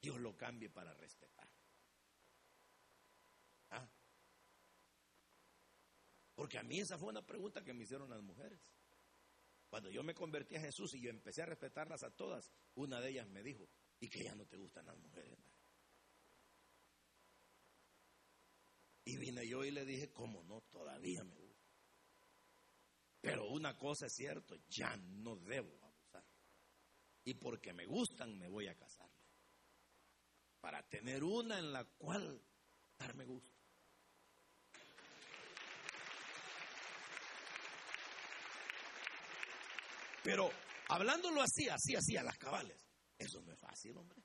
[0.00, 1.53] Dios lo cambie para respetar?
[6.34, 8.60] Porque a mí esa fue una pregunta que me hicieron las mujeres.
[9.68, 13.10] Cuando yo me convertí a Jesús y yo empecé a respetarlas a todas, una de
[13.10, 13.68] ellas me dijo,
[14.00, 15.38] ¿y que ya no te gustan las mujeres?
[19.04, 20.62] Y vine yo y le dije, ¿cómo no?
[20.62, 21.54] Todavía me gusta.
[23.20, 26.24] Pero una cosa es cierto, ya no debo abusar.
[27.24, 29.10] Y porque me gustan, me voy a casar.
[30.60, 32.40] Para tener una en la cual
[32.98, 33.53] darme gusto.
[40.24, 40.50] Pero
[40.88, 42.78] hablándolo así, así, así, a las cabales,
[43.18, 44.24] eso no es fácil, hombre.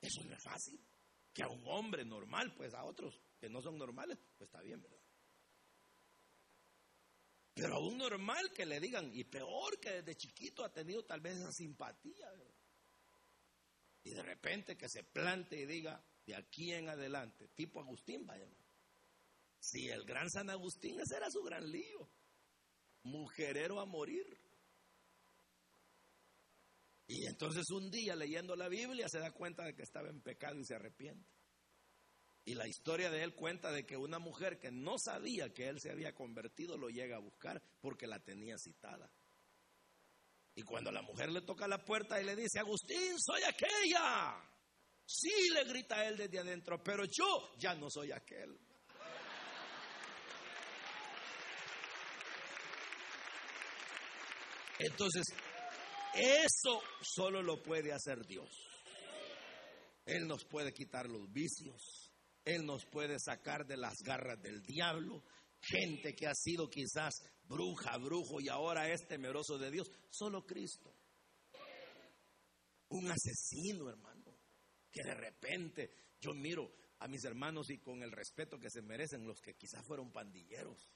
[0.00, 0.84] Eso no es fácil
[1.32, 4.82] que a un hombre normal, pues a otros que no son normales, pues está bien,
[4.82, 4.98] ¿verdad?
[7.54, 11.20] Pero a un normal que le digan, y peor que desde chiquito ha tenido tal
[11.20, 12.56] vez esa simpatía, ¿verdad?
[14.02, 18.48] Y de repente que se plante y diga, de aquí en adelante, tipo Agustín, vaya.
[19.60, 22.10] Si el gran San Agustín, ese era su gran lío.
[23.04, 24.26] Mujerero a morir.
[27.06, 30.58] Y entonces un día leyendo la Biblia se da cuenta de que estaba en pecado
[30.58, 31.28] y se arrepiente.
[32.44, 35.78] Y la historia de él cuenta de que una mujer que no sabía que él
[35.80, 39.10] se había convertido lo llega a buscar porque la tenía citada.
[40.54, 44.36] Y cuando la mujer le toca la puerta y le dice, Agustín, soy aquella.
[45.06, 48.58] Sí, le grita él desde adentro, pero yo ya no soy aquel.
[54.84, 55.24] Entonces,
[56.14, 58.50] eso solo lo puede hacer Dios.
[60.04, 62.10] Él nos puede quitar los vicios.
[62.44, 65.22] Él nos puede sacar de las garras del diablo.
[65.60, 67.14] Gente que ha sido quizás
[67.44, 69.88] bruja, brujo y ahora es temeroso de Dios.
[70.10, 70.92] Solo Cristo.
[72.88, 74.12] Un asesino, hermano.
[74.90, 79.26] que de repente yo miro a mis hermanos y con el respeto que se merecen
[79.26, 80.86] los que quizás fueron pandilleros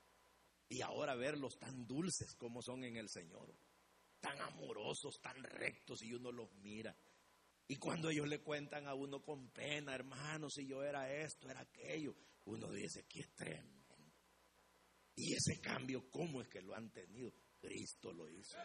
[0.68, 3.55] y ahora verlos tan dulces como son en el Señor,
[4.21, 6.97] tan amorosos, tan rectos y uno los mira.
[7.69, 11.61] Y cuando ellos le cuentan a uno con pena, hermano, si yo era esto, era
[11.61, 12.14] aquello,
[12.45, 13.77] uno dice, es tremendo.
[15.17, 17.33] Y ese cambio, ¿cómo es que lo han tenido?
[17.59, 18.57] Cristo lo hizo.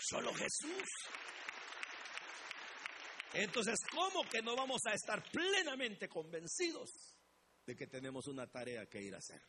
[0.00, 0.88] Solo Jesús.
[3.34, 6.90] Entonces, ¿cómo que no vamos a estar plenamente convencidos
[7.66, 9.42] de que tenemos una tarea que ir a hacer?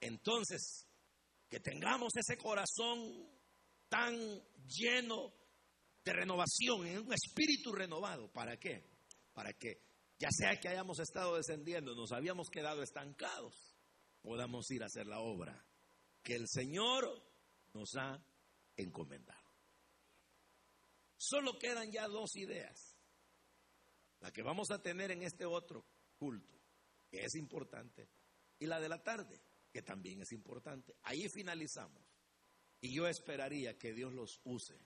[0.00, 0.86] Entonces,
[1.48, 3.28] que tengamos ese corazón
[3.88, 4.16] tan
[4.66, 5.32] lleno
[6.04, 8.30] de renovación, en un espíritu renovado.
[8.32, 8.84] ¿Para qué?
[9.32, 9.82] Para que,
[10.18, 13.76] ya sea que hayamos estado descendiendo, nos habíamos quedado estancados,
[14.20, 15.64] podamos ir a hacer la obra
[16.22, 17.22] que el Señor
[17.72, 18.22] nos ha
[18.76, 19.44] encomendado.
[21.16, 22.98] Solo quedan ya dos ideas.
[24.20, 25.84] La que vamos a tener en este otro
[26.16, 26.58] culto,
[27.10, 28.08] que es importante,
[28.58, 29.40] y la de la tarde,
[29.74, 30.94] que también es importante.
[31.02, 32.00] Ahí finalizamos.
[32.80, 34.78] Y yo esperaría que Dios los use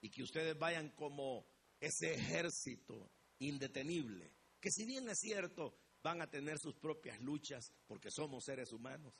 [0.00, 1.46] y que ustedes vayan como
[1.78, 8.10] ese ejército indetenible, que si bien es cierto, van a tener sus propias luchas porque
[8.10, 9.14] somos seres humanos,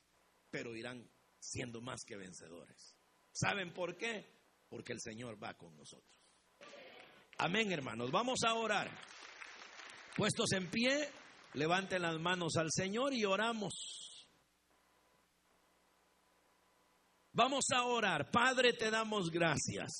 [0.49, 2.97] pero irán siendo más que vencedores.
[3.31, 4.25] ¿Saben por qué?
[4.67, 6.21] Porque el Señor va con nosotros.
[7.37, 8.11] Amén, hermanos.
[8.11, 8.91] Vamos a orar.
[10.17, 11.09] Puestos en pie,
[11.53, 13.96] levanten las manos al Señor y oramos.
[17.37, 18.31] Vamos a orar.
[18.31, 19.91] Padre, te damos gracias.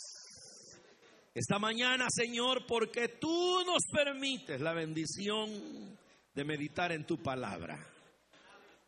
[1.36, 5.96] Esta mañana, Señor, porque tú nos permites la bendición
[6.34, 7.78] de meditar en tu palabra.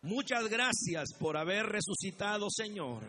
[0.02, 3.04] Muchas gracias por haber resucitado, Señor